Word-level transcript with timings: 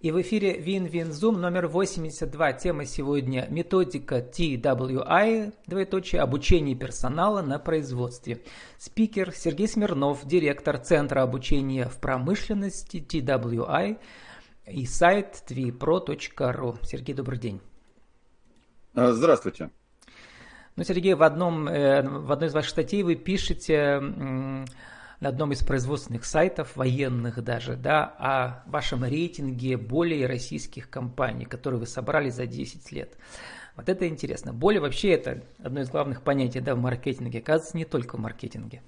И 0.00 0.12
в 0.12 0.20
эфире 0.20 0.60
Вин-Вин-Зум 0.60 1.40
номер 1.40 1.66
82. 1.66 2.52
Тема 2.52 2.84
сегодня 2.84 3.48
методика 3.50 4.18
TWI, 4.18 5.52
двоеточие, 5.66 6.20
обучение 6.20 6.76
персонала 6.76 7.42
на 7.42 7.58
производстве. 7.58 8.40
Спикер 8.78 9.32
Сергей 9.32 9.66
Смирнов, 9.66 10.24
директор 10.24 10.78
Центра 10.78 11.22
обучения 11.22 11.86
в 11.88 11.98
промышленности 11.98 12.98
TWI 12.98 13.98
и 14.68 14.86
сайт 14.86 15.42
tvpro.ru. 15.48 16.78
Сергей, 16.84 17.14
добрый 17.16 17.40
день. 17.40 17.60
А, 18.94 19.10
здравствуйте. 19.10 19.70
Ну, 20.76 20.84
Сергей, 20.84 21.14
в, 21.14 21.24
одном, 21.24 21.66
э, 21.66 22.08
в 22.08 22.30
одной 22.30 22.50
из 22.50 22.54
ваших 22.54 22.70
статей 22.70 23.02
вы 23.02 23.16
пишете 23.16 24.00
на 25.20 25.30
одном 25.30 25.52
из 25.52 25.62
производственных 25.62 26.24
сайтов, 26.24 26.76
военных 26.76 27.42
даже, 27.42 27.76
да, 27.76 28.04
о 28.18 28.70
вашем 28.70 29.04
рейтинге 29.04 29.76
более 29.76 30.26
российских 30.26 30.88
компаний, 30.88 31.44
которые 31.44 31.80
вы 31.80 31.86
собрали 31.86 32.30
за 32.30 32.46
10 32.46 32.92
лет. 32.92 33.16
Вот 33.76 33.88
это 33.88 34.08
интересно. 34.08 34.52
Более 34.52 34.80
вообще 34.80 35.10
это 35.10 35.42
одно 35.58 35.80
из 35.80 35.88
главных 35.88 36.22
понятий 36.22 36.60
да, 36.60 36.74
в 36.74 36.78
маркетинге. 36.78 37.38
Оказывается, 37.38 37.76
не 37.76 37.84
только 37.84 38.16
в 38.16 38.20
маркетинге. 38.20 38.82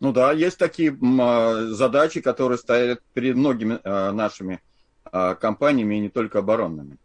Ну 0.00 0.12
да, 0.12 0.32
есть 0.32 0.58
такие 0.58 0.96
а, 1.20 1.66
задачи, 1.68 2.20
которые 2.20 2.58
стоят 2.58 3.00
перед 3.12 3.36
многими 3.36 3.78
а, 3.84 4.12
нашими 4.12 4.60
а, 5.04 5.34
компаниями, 5.34 5.94
и 5.96 6.00
не 6.00 6.08
только 6.08 6.40
оборонными. 6.40 6.98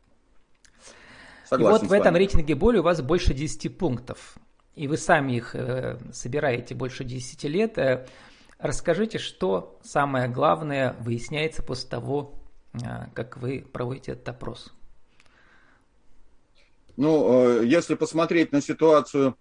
Согласен 1.46 1.78
и 1.78 1.82
вот 1.82 1.90
в 1.90 1.94
этом 1.94 2.16
рейтинге 2.16 2.56
боли 2.56 2.80
у 2.80 2.84
вас 2.84 3.02
больше 3.02 3.34
10 3.34 3.78
пунктов 3.78 4.38
и 4.76 4.88
вы 4.88 4.98
сами 4.98 5.34
их 5.34 5.56
э, 5.56 5.98
собираете 6.14 6.76
больше 6.76 7.04
10 7.04 7.44
лет, 7.46 7.78
э, 7.78 8.08
расскажите, 8.60 9.18
что 9.18 9.78
самое 9.84 10.28
главное 10.30 10.96
выясняется 11.02 11.64
после 11.64 11.90
того, 11.90 12.34
э, 12.74 12.78
как 13.14 13.38
вы 13.38 13.66
проводите 13.72 14.14
этот 14.14 14.30
опрос. 14.30 14.74
Ну, 16.96 17.62
если 17.62 17.96
посмотреть 17.96 18.52
на 18.52 18.62
ситуацию 18.62 19.38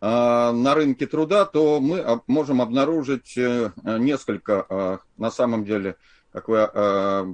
на 0.00 0.74
рынке 0.74 1.06
труда, 1.06 1.46
то 1.46 1.80
мы 1.80 2.20
можем 2.26 2.60
обнаружить 2.60 3.34
несколько, 3.34 5.00
на 5.16 5.30
самом 5.30 5.64
деле, 5.64 5.96
как 6.32 6.48
вы 6.48 6.66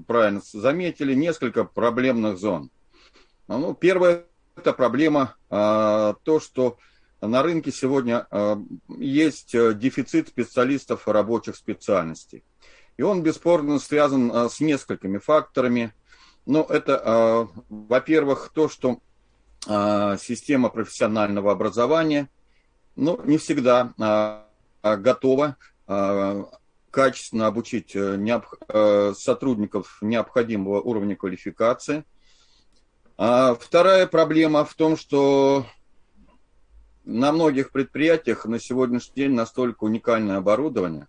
правильно 0.07 0.41
заметили, 0.53 1.13
несколько 1.13 1.65
проблемных 1.65 2.39
зон. 2.39 2.71
Ну, 3.49 3.75
первая 3.75 4.27
это 4.55 4.73
проблема 4.73 5.35
то, 5.51 6.41
что 6.41 6.79
на 7.27 7.43
рынке 7.43 7.73
сегодня 7.73 8.27
э, 8.31 8.57
есть 8.99 9.55
э, 9.55 9.75
дефицит 9.75 10.29
специалистов 10.29 11.09
рабочих 11.09 11.57
специальностей. 11.57 12.45
И 12.97 13.03
он 13.03 13.23
бесспорно 13.23 13.79
связан 13.79 14.31
э, 14.31 14.49
с 14.49 14.61
несколькими 14.61 15.19
факторами. 15.19 15.93
Но 16.47 16.63
это, 16.69 17.49
во-первых, 17.71 18.51
то, 18.53 18.69
что 18.69 18.99
система 19.67 20.69
профессионального 20.69 21.51
образования 21.51 22.29
ну, 22.97 23.19
не 23.25 23.39
всегда 23.39 23.95
готова 24.83 25.57
качественно 26.91 27.47
обучить 27.47 27.97
сотрудников 29.19 29.97
необходимого 30.03 30.83
уровня 30.83 31.17
квалификации. 31.17 32.05
А 33.17 33.55
вторая 33.55 34.07
проблема 34.07 34.67
в 34.67 34.75
том, 34.75 34.99
что 34.99 35.65
на 37.05 37.33
многих 37.33 37.71
предприятиях 37.71 38.47
на 38.47 38.59
сегодняшний 38.59 39.15
день 39.15 39.33
настолько 39.33 39.85
уникальное 39.85 40.39
оборудование, 40.39 41.07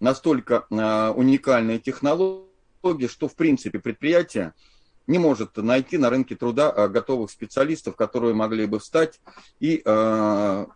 настолько 0.00 0.66
э, 0.70 1.10
уникальные 1.10 1.78
технологии, 1.78 3.06
что 3.06 3.28
в 3.28 3.34
принципе 3.34 3.78
предприятие 3.78 4.54
не 5.06 5.18
может 5.18 5.56
найти 5.56 5.98
на 5.98 6.10
рынке 6.10 6.34
труда 6.34 6.72
э, 6.74 6.88
готовых 6.88 7.30
специалистов, 7.30 7.96
которые 7.96 8.34
могли 8.34 8.66
бы 8.66 8.78
встать 8.78 9.20
и 9.60 9.82
э, 9.84 10.66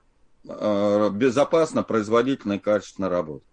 э, 0.49 1.11
безопасно, 1.13 1.83
производительно 1.83 2.55
и 2.55 2.59
качественно 2.59 3.09
работать. 3.09 3.49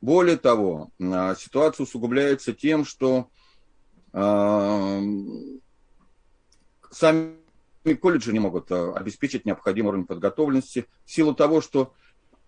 Более 0.00 0.36
того, 0.36 0.90
ситуация 0.98 1.84
усугубляется 1.84 2.52
тем, 2.52 2.84
что 2.84 3.28
э, 4.12 5.00
сами 7.82 7.94
колледжи 7.94 8.32
не 8.32 8.38
могут 8.38 8.70
э, 8.70 8.92
обеспечить 8.92 9.44
необходимый 9.44 9.88
уровень 9.88 10.06
подготовленности 10.06 10.86
в 11.04 11.10
силу 11.10 11.34
того, 11.34 11.60
что 11.60 11.92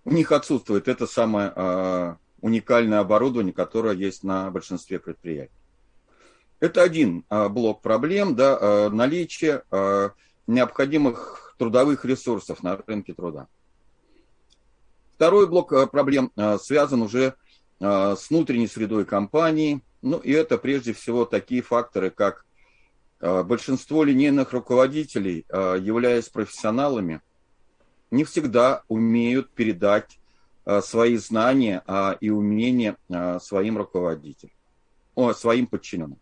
у 0.04 0.12
них 0.12 0.32
отсутствует 0.32 0.88
это 0.88 1.06
самое 1.06 1.52
э, 1.54 2.14
уникальное 2.40 3.00
оборудование, 3.00 3.52
которое 3.52 3.94
есть 3.94 4.22
на 4.22 4.50
большинстве 4.50 4.98
предприятий. 4.98 5.52
Это 6.60 6.82
один 6.82 7.24
э, 7.30 7.48
блок 7.48 7.82
проблем, 7.82 8.36
да, 8.36 8.90
наличие 8.90 9.64
необходимых 10.46 11.54
трудовых 11.58 12.04
ресурсов 12.04 12.62
на 12.62 12.76
рынке 12.76 13.14
труда. 13.14 13.48
Второй 15.16 15.46
блок 15.46 15.90
проблем 15.90 16.32
связан 16.58 17.02
уже 17.02 17.34
с 17.80 18.28
внутренней 18.28 18.66
средой 18.66 19.04
компании. 19.04 19.80
Ну 20.02 20.18
и 20.18 20.32
это 20.32 20.58
прежде 20.58 20.92
всего 20.92 21.24
такие 21.24 21.62
факторы, 21.62 22.10
как 22.10 22.44
большинство 23.20 24.04
линейных 24.04 24.52
руководителей, 24.52 25.46
а, 25.48 25.76
являясь 25.76 26.28
профессионалами, 26.28 27.20
не 28.10 28.24
всегда 28.24 28.82
умеют 28.88 29.50
передать 29.50 30.18
а, 30.64 30.82
свои 30.82 31.16
знания 31.16 31.82
и 32.20 32.30
умения 32.30 32.96
своим 33.40 33.78
руководителям, 33.78 34.54
своим 35.34 35.66
подчиненным. 35.66 36.18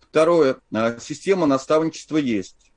Второе. 0.00 0.56
Система 1.00 1.46
наставничества 1.46 2.16
есть. 2.16 2.72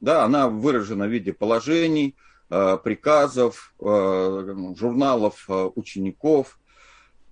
Да, 0.00 0.24
она 0.24 0.48
выражена 0.48 1.06
в 1.06 1.10
виде 1.10 1.32
положений, 1.32 2.16
приказов, 2.48 3.74
журналов 3.78 5.48
учеников– 5.48 6.58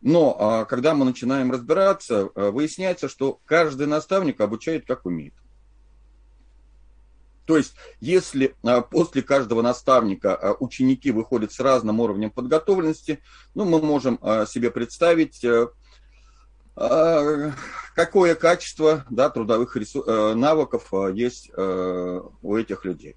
но 0.01 0.37
а, 0.39 0.65
когда 0.65 0.95
мы 0.95 1.05
начинаем 1.05 1.53
разбираться, 1.53 2.31
а, 2.35 2.51
выясняется, 2.51 3.09
что 3.09 3.39
каждый 3.45 3.87
наставник 3.87 4.41
обучает 4.41 4.87
как 4.87 5.05
умеет. 5.05 5.35
То 7.47 7.57
есть, 7.57 7.75
если 8.01 8.55
а, 8.63 8.81
после 8.81 9.23
каждого 9.23 9.61
наставника 9.61 10.57
ученики 10.61 11.11
выходят 11.11 11.53
с 11.53 11.61
разным 11.61 12.01
уровнем 12.01 12.31
подготовленности, 12.31 13.21
ну, 13.55 13.65
мы 13.65 13.81
можем 13.81 14.19
себе 14.47 14.71
представить, 14.71 15.45
э, 16.77 17.53
какое 17.95 18.35
качество 18.35 19.05
да, 19.11 19.29
трудовых 19.29 19.77
э, 19.77 20.35
навыков 20.35 20.91
есть 21.13 21.51
э, 21.55 22.21
у 22.43 22.57
этих 22.57 22.85
людей. 22.85 23.17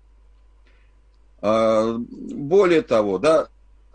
Более 1.41 2.81
того, 2.83 3.19
да, 3.19 3.49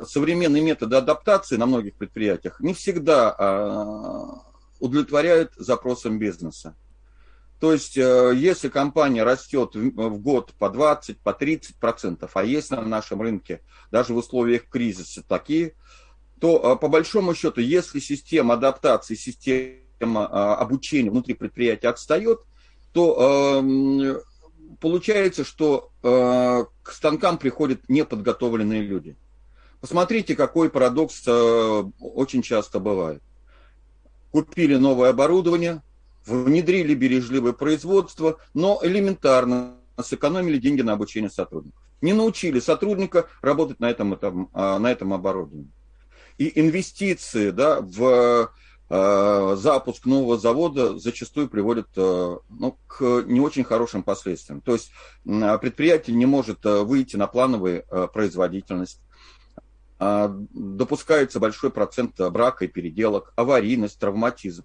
современные 0.04 0.62
методы 0.62 0.96
адаптации 0.96 1.56
на 1.56 1.66
многих 1.66 1.94
предприятиях 1.94 2.60
не 2.60 2.74
всегда 2.74 3.34
а, 3.36 4.42
удовлетворяют 4.80 5.52
запросам 5.56 6.18
бизнеса. 6.18 6.76
То 7.60 7.72
есть, 7.72 7.96
э, 7.96 8.32
если 8.36 8.68
компания 8.68 9.24
растет 9.24 9.74
в 9.74 10.18
год 10.20 10.54
по 10.60 10.70
20, 10.70 11.18
по 11.18 11.32
30 11.32 11.74
процентов, 11.74 12.36
а 12.36 12.44
есть 12.44 12.70
на 12.70 12.82
нашем 12.82 13.20
рынке 13.20 13.62
даже 13.90 14.14
в 14.14 14.16
условиях 14.16 14.68
кризиса 14.68 15.24
такие, 15.26 15.74
то 16.40 16.74
э, 16.74 16.80
по 16.80 16.86
большому 16.86 17.34
счету, 17.34 17.60
если 17.60 17.98
система 17.98 18.54
адаптации, 18.54 19.16
система 19.16 20.28
а, 20.28 20.54
обучения 20.54 21.10
внутри 21.10 21.34
предприятия 21.34 21.88
отстает, 21.88 22.38
то 22.92 23.58
эм, 23.60 24.20
получается, 24.80 25.42
что 25.42 25.90
э, 26.04 26.64
к 26.84 26.92
станкам 26.92 27.38
приходят 27.38 27.88
неподготовленные 27.88 28.82
люди– 28.82 29.16
Посмотрите, 29.80 30.34
какой 30.34 30.70
парадокс 30.70 31.22
э, 31.26 31.84
очень 32.00 32.42
часто 32.42 32.80
бывает. 32.80 33.22
Купили 34.32 34.74
новое 34.74 35.10
оборудование, 35.10 35.82
внедрили 36.26 36.94
бережливое 36.94 37.52
производство, 37.52 38.38
но 38.54 38.80
элементарно 38.82 39.76
сэкономили 40.02 40.58
деньги 40.58 40.82
на 40.82 40.94
обучение 40.94 41.30
сотрудников. 41.30 41.80
Не 42.00 42.12
научили 42.12 42.58
сотрудника 42.60 43.28
работать 43.40 43.78
на 43.80 43.88
этом, 43.90 44.14
этом, 44.14 44.50
а, 44.52 44.78
на 44.78 44.90
этом 44.90 45.12
оборудовании. 45.14 45.70
И 46.38 46.60
инвестиции 46.60 47.50
да, 47.50 47.80
в 47.80 48.52
э, 48.90 49.56
запуск 49.56 50.06
нового 50.06 50.38
завода 50.38 50.96
зачастую 50.98 51.48
приводят 51.48 51.88
э, 51.96 52.36
ну, 52.48 52.78
к 52.86 53.24
не 53.26 53.40
очень 53.40 53.64
хорошим 53.64 54.04
последствиям. 54.04 54.60
То 54.60 54.74
есть 54.74 54.92
предприятие 55.24 56.14
не 56.14 56.26
может 56.26 56.64
выйти 56.64 57.16
на 57.16 57.26
плановую 57.26 57.84
производительность, 58.12 59.00
а, 59.00 59.07
допускается 59.98 61.40
большой 61.40 61.70
процент 61.70 62.18
брака 62.18 62.64
и 62.64 62.68
переделок, 62.68 63.32
аварийность, 63.36 63.98
травматизм. 63.98 64.64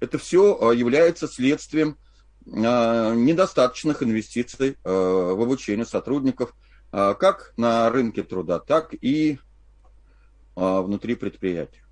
Это 0.00 0.18
все 0.18 0.58
а, 0.60 0.72
является 0.72 1.26
следствием 1.26 1.96
а, 2.46 3.14
недостаточных 3.14 4.02
инвестиций 4.02 4.76
в 4.84 5.42
обучение 5.42 5.86
сотрудников 5.86 6.54
как 6.90 7.52
на 7.58 7.90
рынке 7.90 8.22
труда, 8.22 8.60
так 8.60 8.94
и 8.98 9.38
внутри 10.54 11.16
предприятия. 11.16 11.82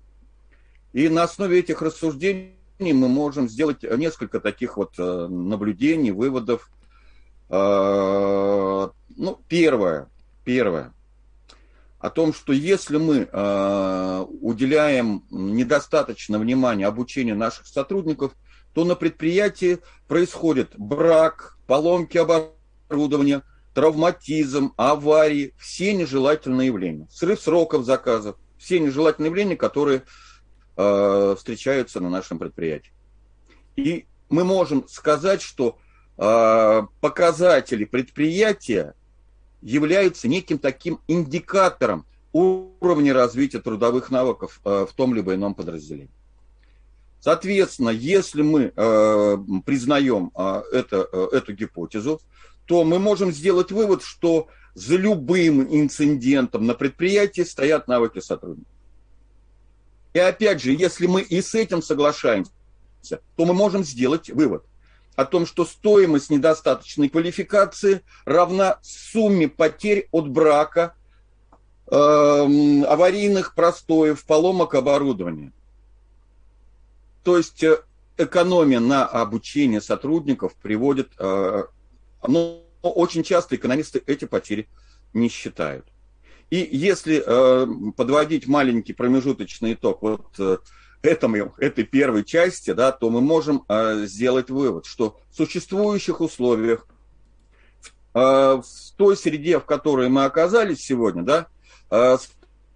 И 0.91 1.07
на 1.07 1.21
основе 1.21 1.59
этих 1.59 1.83
рассуждений 1.83 2.55
мы 2.79 3.07
можем 3.07 3.47
сделать 3.47 3.83
несколько 3.83 4.39
таких 4.39 4.75
вот 4.75 4.95
э, 4.97 5.27
наблюдений, 5.27 6.09
выводов. 6.11 6.71
Ну, 7.49 8.91
первое, 9.47 10.09
первое, 10.43 10.93
о 12.07 12.09
том, 12.09 12.33
что 12.33 12.53
если 12.53 12.97
мы 12.97 13.27
э, 13.31 14.25
уделяем 14.41 15.25
недостаточно 15.29 16.39
внимания 16.39 16.87
обучению 16.87 17.35
наших 17.35 17.67
сотрудников, 17.67 18.31
то 18.73 18.85
на 18.85 18.95
предприятии 18.95 19.79
происходит 20.07 20.71
брак, 20.77 21.57
поломки 21.67 22.17
оборудования, 22.17 23.43
травматизм, 23.73 24.73
аварии, 24.77 25.53
все 25.59 25.93
нежелательные 25.93 26.67
явления, 26.67 27.07
срыв 27.11 27.41
сроков 27.41 27.83
заказов, 27.83 28.37
все 28.57 28.79
нежелательные 28.79 29.29
явления, 29.29 29.57
которые 29.57 30.03
э, 30.77 31.35
встречаются 31.37 31.99
на 31.99 32.09
нашем 32.09 32.39
предприятии. 32.39 32.93
И 33.75 34.07
мы 34.29 34.45
можем 34.45 34.87
сказать, 34.87 35.41
что 35.41 35.77
э, 36.17 36.81
показатели 37.01 37.83
предприятия 37.83 38.95
являются 39.61 40.27
неким 40.27 40.59
таким 40.59 40.99
индикатором 41.07 42.05
уровня 42.31 43.13
развития 43.13 43.59
трудовых 43.59 44.11
навыков 44.11 44.59
э, 44.63 44.85
в 44.89 44.93
том 44.93 45.13
либо 45.13 45.33
ином 45.33 45.55
подразделении. 45.55 46.11
Соответственно, 47.19 47.89
если 47.89 48.41
мы 48.41 48.71
э, 48.75 49.37
признаем 49.65 50.31
э, 50.35 50.61
это, 50.71 51.07
эту 51.31 51.53
гипотезу, 51.53 52.21
то 52.65 52.83
мы 52.83 52.99
можем 52.99 53.31
сделать 53.31 53.71
вывод, 53.71 54.03
что 54.03 54.47
за 54.75 54.95
любым 54.95 55.63
инцидентом 55.63 56.67
на 56.67 56.75
предприятии 56.75 57.41
стоят 57.41 57.87
навыки 57.87 58.19
сотрудников. 58.19 58.71
И 60.13 60.19
опять 60.19 60.61
же, 60.61 60.71
если 60.71 61.07
мы 61.07 61.21
и 61.21 61.41
с 61.41 61.55
этим 61.55 61.81
соглашаемся, 61.81 62.51
то 63.35 63.45
мы 63.45 63.53
можем 63.53 63.83
сделать 63.83 64.29
вывод 64.29 64.63
о 65.17 65.25
том, 65.25 65.47
что 65.47 65.65
стоимость 65.65 66.29
недостаточной 66.29 67.09
квалификации 67.09 68.03
равна 68.23 68.77
сумме 68.83 69.47
потерь 69.49 70.07
от 70.11 70.29
брака, 70.29 70.93
э, 71.87 71.95
аварийных 71.95 73.55
простоев, 73.55 74.23
поломок 74.25 74.75
оборудования. 74.75 75.51
То 77.23 77.35
есть 77.35 77.63
э, 77.63 77.81
экономия 78.15 78.79
на 78.79 79.07
обучение 79.07 79.81
сотрудников 79.81 80.53
приводит, 80.53 81.09
э, 81.17 81.63
но 82.27 82.61
очень 82.83 83.23
часто 83.23 83.55
экономисты 83.55 84.03
эти 84.05 84.25
потери 84.25 84.69
не 85.13 85.29
считают. 85.29 85.87
И 86.51 86.57
если 86.71 87.23
э, 87.25 87.91
подводить 87.97 88.47
маленький 88.47 88.93
промежуточный 88.93 89.73
итог 89.73 90.03
вот 90.03 90.27
э, 90.37 90.59
этому, 91.01 91.53
этой 91.57 91.83
первой 91.83 92.23
части, 92.23 92.73
да, 92.73 92.91
то 92.91 93.09
мы 93.09 93.21
можем 93.21 93.63
э, 93.67 94.05
сделать 94.05 94.49
вывод, 94.49 94.85
что 94.85 95.19
в 95.31 95.35
существующих 95.35 96.21
условиях, 96.21 96.87
э, 98.13 98.19
в 98.19 98.63
той 98.95 99.15
среде, 99.15 99.59
в 99.59 99.65
которой 99.65 100.09
мы 100.09 100.25
оказались 100.25 100.81
сегодня, 100.81 101.23
да, 101.23 101.47
э, 101.91 102.17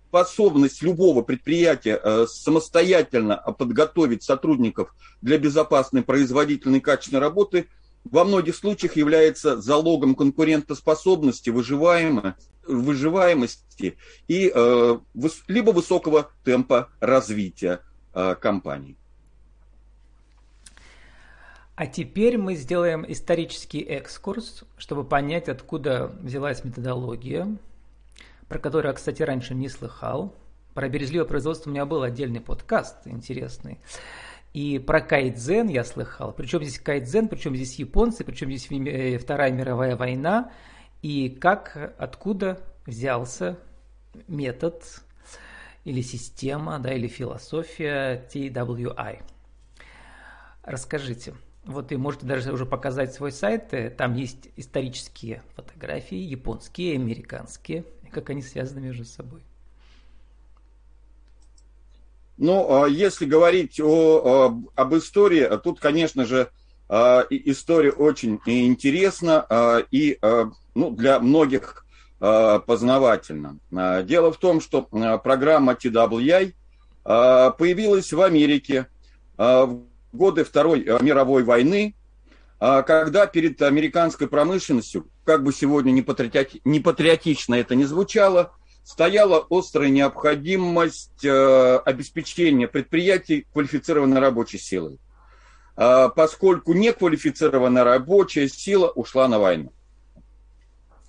способность 0.07 0.81
любого 0.81 1.21
предприятия 1.21 1.99
э, 2.01 2.25
самостоятельно 2.27 3.37
подготовить 3.57 4.23
сотрудников 4.23 4.93
для 5.21 5.37
безопасной, 5.37 6.03
производительной, 6.03 6.81
качественной 6.81 7.21
работы 7.21 7.67
во 8.03 8.23
многих 8.23 8.55
случаях 8.55 8.95
является 8.95 9.61
залогом 9.61 10.15
конкурентоспособности, 10.15 11.49
выживаемости, 11.49 13.97
и 14.27 14.51
э, 14.53 14.97
либо 15.47 15.71
высокого 15.71 16.31
темпа 16.43 16.89
развития 16.99 17.81
компаний. 18.39 18.97
А 21.75 21.87
теперь 21.87 22.37
мы 22.37 22.55
сделаем 22.55 23.05
исторический 23.07 23.81
экскурс, 23.81 24.65
чтобы 24.77 25.03
понять, 25.03 25.49
откуда 25.49 26.11
взялась 26.21 26.63
методология, 26.63 27.57
про 28.47 28.59
который 28.59 28.87
я, 28.87 28.93
кстати, 28.93 29.23
раньше 29.23 29.55
не 29.55 29.67
слыхал. 29.67 30.35
Про 30.73 30.89
березливое 30.89 31.25
производство 31.25 31.69
у 31.69 31.73
меня 31.73 31.85
был 31.85 32.03
отдельный 32.03 32.39
подкаст 32.39 32.97
интересный. 33.05 33.79
И 34.53 34.79
про 34.79 35.01
кайдзен 35.01 35.69
я 35.69 35.83
слыхал. 35.83 36.33
Причем 36.33 36.61
здесь 36.61 36.77
кайдзен, 36.79 37.29
причем 37.29 37.55
здесь 37.55 37.79
японцы, 37.79 38.23
причем 38.25 38.51
здесь 38.51 38.67
э, 38.69 39.17
Вторая 39.17 39.51
мировая 39.51 39.95
война. 39.95 40.51
И 41.01 41.29
как, 41.29 41.95
откуда 41.97 42.59
взялся 42.85 43.57
метод 44.27 44.83
или 45.83 46.01
система, 46.01 46.79
да, 46.79 46.93
или 46.93 47.07
философия 47.07 48.27
TWI. 48.33 49.21
Расскажите. 50.63 51.33
Вот 51.65 51.91
и 51.91 51.97
можете 51.97 52.25
даже 52.25 52.51
уже 52.51 52.65
показать 52.65 53.13
свой 53.13 53.31
сайт. 53.31 53.73
Э, 53.73 53.89
там 53.89 54.15
есть 54.15 54.49
исторические 54.55 55.43
фотографии, 55.55 56.17
японские, 56.17 56.95
американские 56.95 57.85
как 58.11 58.29
они 58.29 58.41
связаны 58.41 58.81
между 58.81 59.05
собой? 59.05 59.41
Ну, 62.37 62.83
а 62.83 62.87
если 62.87 63.25
говорить 63.25 63.79
о, 63.79 64.61
об 64.75 64.95
истории, 64.95 65.47
тут, 65.63 65.79
конечно 65.79 66.25
же, 66.25 66.49
а, 66.89 67.25
история 67.29 67.91
очень 67.91 68.39
интересна 68.45 69.45
а, 69.49 69.83
и 69.91 70.17
ну, 70.73 70.91
для 70.91 71.19
многих 71.19 71.80
познавательна. 72.21 73.57
Дело 74.03 74.31
в 74.31 74.37
том, 74.37 74.61
что 74.61 74.83
программа 75.23 75.73
TWI 75.73 76.53
появилась 77.03 78.13
в 78.13 78.21
Америке 78.21 78.85
в 79.37 79.81
годы 80.13 80.43
Второй 80.43 80.81
мировой 81.01 81.43
войны, 81.43 81.95
когда 82.59 83.25
перед 83.25 83.59
американской 83.63 84.27
промышленностью 84.27 85.07
как 85.25 85.43
бы 85.43 85.51
сегодня 85.51 85.91
не, 85.91 86.05
не 86.63 86.79
патриотично 86.79 87.55
это 87.55 87.73
не 87.73 87.85
звучало, 87.85 88.51
стояла 88.83 89.45
острая 89.49 89.89
необходимость 89.89 91.23
э, 91.23 91.77
обеспечения 91.85 92.67
предприятий 92.67 93.45
квалифицированной 93.53 94.19
рабочей 94.19 94.57
силой, 94.57 94.99
э, 95.77 96.09
поскольку 96.15 96.73
неквалифицированная 96.73 97.83
рабочая 97.83 98.49
сила 98.49 98.89
ушла 98.89 99.27
на 99.27 99.39
войну. 99.39 99.71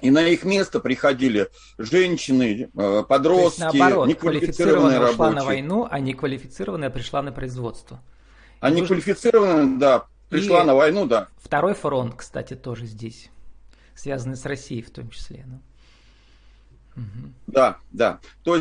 И 0.03 0.11
на 0.11 0.27
их 0.27 0.45
место 0.45 0.81
приходили 0.81 1.49
женщины, 1.79 2.71
э, 2.77 3.05
подростки, 3.09 3.61
То 3.61 3.67
есть, 3.67 3.79
наоборот, 3.79 4.09
неквалифицированные 4.09 4.99
рабочие. 4.99 5.15
ушла 5.15 5.31
на 5.31 5.45
войну, 5.45 5.89
а 5.89 6.01
неквалифицированная 6.01 6.91
пришла 6.91 7.23
на 7.23 7.31
производство. 7.31 8.03
А 8.59 8.71
неквалифицированная, 8.71 9.79
да, 9.79 10.07
пришла 10.29 10.63
И 10.63 10.67
на 10.67 10.75
войну, 10.75 11.07
да. 11.07 11.29
Второй 11.39 11.75
фронт, 11.75 12.17
кстати, 12.17 12.55
тоже 12.55 12.87
здесь 12.87 13.31
связанные 13.95 14.37
с 14.37 14.45
Россией 14.45 14.83
в 14.83 14.91
том 14.91 15.09
числе. 15.11 15.45
Ну. 15.47 15.61
Угу. 16.97 17.33
Да, 17.47 17.77
да. 17.93 18.19
То 18.43 18.57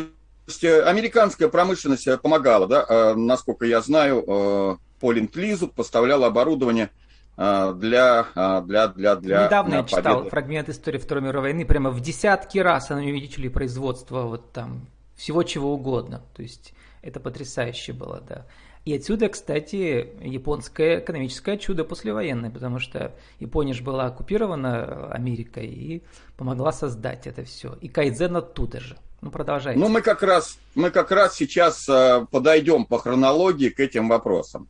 есть 0.46 0.62
э, 0.62 0.82
американская 0.82 1.48
промышленность 1.48 2.06
э, 2.06 2.18
помогала, 2.18 2.68
да, 2.68 3.14
насколько 3.16 3.66
я 3.66 3.80
знаю, 3.80 4.78
по 5.00 5.12
ленд-лизу 5.12 5.66
поставляла 5.66 6.28
оборудование 6.28 6.90
для, 7.36 8.26
для, 8.34 8.88
для, 8.88 9.16
для 9.16 9.44
Недавно 9.46 9.74
я 9.76 9.84
читал 9.84 10.28
фрагмент 10.28 10.68
истории 10.68 10.98
Второй 10.98 11.24
мировой 11.24 11.52
войны, 11.52 11.64
прямо 11.64 11.90
в 11.90 12.00
десятки 12.00 12.58
раз 12.58 12.90
они 12.90 13.10
увеличили 13.10 13.48
производство 13.48 14.22
вот 14.22 14.52
там 14.52 14.86
всего 15.16 15.42
чего 15.42 15.72
угодно. 15.72 16.22
То 16.34 16.42
есть 16.42 16.74
это 17.00 17.20
потрясающе 17.20 17.92
было, 17.92 18.20
да. 18.20 18.46
И 18.84 18.94
отсюда, 18.94 19.28
кстати, 19.28 20.08
японское 20.20 20.98
экономическое 20.98 21.56
чудо 21.56 21.84
послевоенное, 21.84 22.50
потому 22.50 22.80
что 22.80 23.14
Япония 23.38 23.74
же 23.74 23.84
была 23.84 24.06
оккупирована 24.06 25.06
Америкой 25.12 25.66
и 25.66 26.02
помогла 26.36 26.72
создать 26.72 27.28
это 27.28 27.44
все. 27.44 27.74
И 27.80 27.88
Кайдзен 27.88 28.36
оттуда 28.36 28.80
же. 28.80 28.96
Ну, 29.20 29.30
продолжайте. 29.30 29.78
Ну, 29.78 29.88
мы 29.88 30.02
как 30.02 30.24
раз, 30.24 30.58
мы 30.74 30.90
как 30.90 31.12
раз 31.12 31.36
сейчас 31.36 31.88
э, 31.88 32.26
подойдем 32.32 32.84
по 32.84 32.98
хронологии 32.98 33.68
к 33.68 33.78
этим 33.78 34.08
вопросам. 34.08 34.66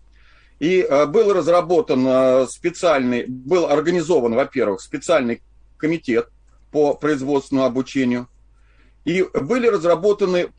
И 0.62 0.80
э, 0.80 1.06
был 1.06 1.32
разработан 1.32 2.06
э, 2.06 2.46
специальный, 2.48 3.26
был 3.26 3.66
организован, 3.66 4.34
во-первых, 4.34 4.80
специальный 4.80 5.42
комитет 5.76 6.28
по 6.70 6.94
производственному 6.94 7.66
обучению– 7.66 8.28
и 9.04 9.26
были 9.34 9.66
разработаны 9.66 10.52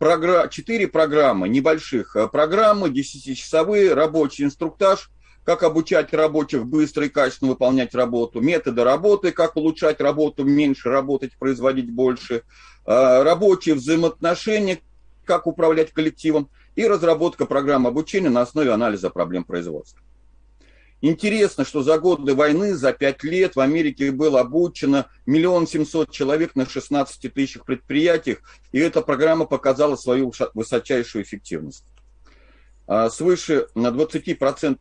четыре 0.52 0.90
программы, 0.90 1.48
небольших 1.48 2.18
э, 2.18 2.28
программы, 2.28 2.90
10-часовые, 2.90 3.94
рабочий 3.94 4.44
инструктаж, 4.44 5.10
как 5.46 5.64
обучать 5.64 6.14
рабочих 6.14 6.66
быстро 6.66 7.06
и 7.06 7.10
качественно 7.10 7.52
выполнять 7.52 7.96
работу, 7.96 8.42
методы 8.42 8.84
работы, 8.84 9.32
как 9.32 9.56
улучшать 9.56 10.02
работу, 10.02 10.44
меньше 10.44 10.90
работать, 10.90 11.32
производить 11.40 11.90
больше, 11.90 12.44
рабочие 12.86 13.76
взаимоотношения, 13.76 14.80
как 15.24 15.48
управлять 15.48 15.94
коллективом 15.94 16.50
и 16.76 16.88
разработка 16.88 17.46
программ 17.46 17.88
обучения 17.88 18.30
на 18.30 18.42
основе 18.42 18.72
анализа 18.72 19.10
проблем 19.10 19.44
производства. 19.44 20.00
Интересно, 21.02 21.66
что 21.66 21.84
за 21.84 22.00
годы 22.00 22.34
войны, 22.34 22.76
за 22.76 22.94
пять 22.94 23.24
лет 23.24 23.58
в 23.58 23.60
Америке 23.60 24.10
было 24.12 24.40
обучено 24.40 25.08
миллион 25.26 25.68
семьсот 25.68 26.12
человек 26.12 26.56
на 26.56 26.66
16 26.66 27.34
тысячах 27.34 27.66
предприятиях, 27.66 28.40
и 28.72 28.80
эта 28.80 29.02
программа 29.02 29.46
показала 29.46 29.98
свою 29.98 30.32
высочайшую 30.54 31.26
эффективность. 31.26 31.84
свыше 33.10 33.68
20% 33.76 34.78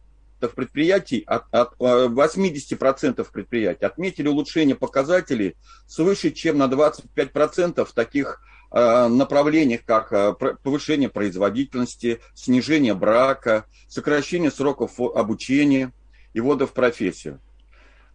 предприятий, 0.54 1.24
от, 1.26 1.52
от 1.52 1.74
80% 1.78 3.26
предприятий 3.32 3.84
отметили 3.84 4.28
улучшение 4.28 4.76
показателей 4.76 5.56
свыше, 5.88 6.30
чем 6.30 6.58
на 6.58 6.68
25% 6.68 7.84
в 7.84 7.92
таких 7.92 8.40
направлениях, 8.72 9.84
как 9.84 10.38
повышение 10.62 11.08
производительности, 11.08 12.20
снижение 12.34 12.94
брака, 12.94 13.66
сокращение 13.88 14.50
сроков 14.50 14.98
обучения 14.98 15.92
и 16.32 16.40
ввода 16.40 16.66
в 16.66 16.72
профессию. 16.72 17.40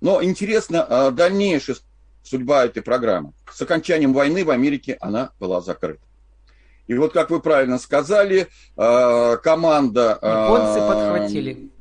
Но 0.02 0.24
интересна 0.24 1.12
дальнейшая 1.12 1.78
судьба 2.24 2.66
этой 2.66 2.82
программы. 2.82 3.34
С 3.52 3.62
окончанием 3.62 4.14
войны 4.14 4.44
в 4.44 4.50
Америке 4.50 4.98
она 5.00 5.32
была 5.40 5.62
закрыта. 5.62 6.02
И 6.88 6.94
вот, 6.94 7.14
как 7.14 7.30
вы 7.30 7.40
правильно 7.42 7.78
сказали, 7.80 8.48
команда... 8.76 10.18
Японцы 10.22 10.80
подхватили 10.80 11.72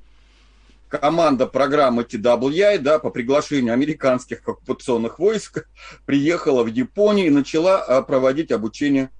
команда 0.88 1.46
программы 1.46 2.02
TWI, 2.02 2.78
да, 2.78 2.98
по 2.98 3.10
приглашению 3.10 3.72
американских 3.72 4.46
оккупационных 4.46 5.18
войск, 5.18 5.68
приехала 6.04 6.62
в 6.62 6.68
Японию 6.68 7.26
и 7.26 7.30
начала 7.30 7.82
а, 7.82 8.02
проводить 8.02 8.52
обучение. 8.52 9.10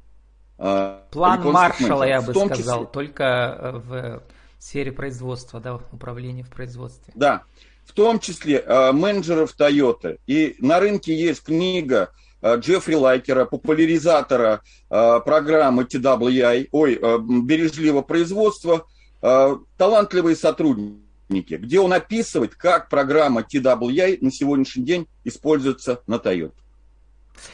А, 0.58 1.04
План 1.10 1.42
Маршала, 1.42 2.04
я 2.04 2.22
бы 2.22 2.32
сказал, 2.32 2.80
числе... 2.80 2.92
только 2.92 3.24
э, 3.24 3.72
в 3.72 4.22
сфере 4.58 4.92
производства, 4.92 5.60
да, 5.60 5.80
управления 5.92 6.44
в 6.44 6.50
производстве. 6.50 7.12
Да, 7.14 7.42
в 7.84 7.92
том 7.92 8.20
числе 8.20 8.58
а, 8.60 8.92
менеджеров 8.92 9.54
Toyota. 9.58 10.18
И 10.26 10.56
на 10.60 10.80
рынке 10.80 11.14
есть 11.14 11.42
книга 11.42 12.10
Джеффри 12.44 12.94
Лайкера, 12.94 13.44
популяризатора 13.44 14.60
программы 14.88 15.82
TWI, 15.82 16.68
ой, 16.70 17.00
бережливого 17.42 18.02
производства, 18.02 18.86
талантливые 19.20 20.36
сотрудники 20.36 21.05
где 21.28 21.80
он 21.80 21.92
описывает, 21.92 22.54
как 22.54 22.88
программа 22.88 23.42
TWI 23.42 24.18
на 24.20 24.30
сегодняшний 24.30 24.84
день 24.84 25.08
используется 25.24 26.02
на 26.06 26.16
Toyota. 26.16 26.54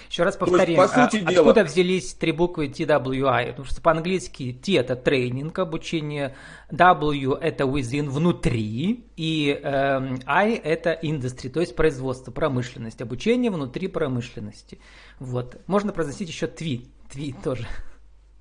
Еще 0.09 0.23
раз 0.23 0.37
повторим, 0.37 0.81
есть, 0.81 0.95
по 0.95 1.01
сути 1.03 1.23
а, 1.25 1.31
дела... 1.31 1.49
откуда 1.51 1.65
взялись 1.65 2.15
три 2.15 2.33
буквы 2.33 2.67
TWI? 2.67 3.47
Потому 3.49 3.65
что 3.65 3.81
по-английски 3.81 4.53
T 4.53 4.75
это 4.77 4.97
тренинг, 4.97 5.59
обучение, 5.59 6.37
W 6.71 7.37
это 7.39 7.65
within, 7.65 8.09
внутри, 8.09 9.05
и 9.17 9.61
э, 9.63 10.19
I 10.27 10.53
это 10.53 10.99
industry, 11.03 11.49
то 11.49 11.61
есть 11.61 11.75
производство, 11.75 12.31
промышленность, 12.31 13.01
обучение 13.01 13.51
внутри 13.51 13.89
промышленности. 13.89 14.79
Вот. 15.19 15.61
Можно 15.67 15.93
произносить 15.93 16.29
еще 16.29 16.47
TWI, 16.47 16.87
TWI 17.13 17.35
тоже. 17.43 17.67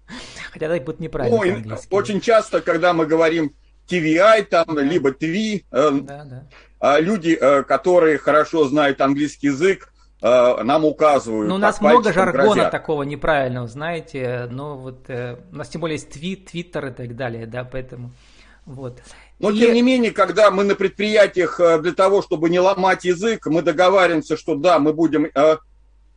Хотя 0.52 0.68
это 0.68 0.86
будет 0.86 1.00
неправильно. 1.00 1.38
Ой, 1.38 1.66
очень 1.90 2.22
часто, 2.22 2.62
когда 2.62 2.94
мы 2.94 3.06
говорим 3.06 3.54
TVI, 3.90 4.44
там, 4.44 4.66
да. 4.68 4.82
либо 4.82 5.12
TV. 5.12 5.64
Э, 5.72 5.92
да, 5.92 6.24
да. 6.26 6.44
А 6.80 7.00
люди, 7.00 7.38
э, 7.40 7.64
которые 7.64 8.18
хорошо 8.18 8.68
знают 8.68 9.02
английский 9.02 9.48
язык, 9.48 9.94
э, 10.22 10.64
нам 10.64 10.86
указывают. 10.86 11.50
Ну, 11.50 11.56
у 11.56 11.58
нас 11.58 11.82
много 11.82 12.12
жаргона 12.14 12.44
грозят. 12.44 12.72
такого 12.72 13.04
неправильного, 13.04 13.68
знаете. 13.68 14.48
Но 14.50 14.78
вот 14.78 15.10
у 15.10 15.56
нас 15.56 15.70
тем 15.70 15.82
более 15.82 15.96
есть 15.96 16.10
твит, 16.10 16.48
твиттер 16.48 16.88
и 16.88 16.92
так 16.92 17.16
далее, 17.16 17.46
да, 17.46 17.64
поэтому 17.64 18.12
вот. 18.66 19.02
Но 19.40 19.50
и... 19.50 19.60
тем 19.60 19.74
не 19.74 19.82
менее, 19.82 20.12
когда 20.12 20.52
мы 20.52 20.64
на 20.64 20.76
предприятиях 20.76 21.60
для 21.82 21.94
того, 21.94 22.22
чтобы 22.22 22.50
не 22.50 22.60
ломать 22.60 23.06
язык, 23.06 23.48
мы 23.48 23.62
договариваемся, 23.62 24.38
что 24.38 24.56
да, 24.56 24.80
мы 24.80 24.94
будем 24.94 25.28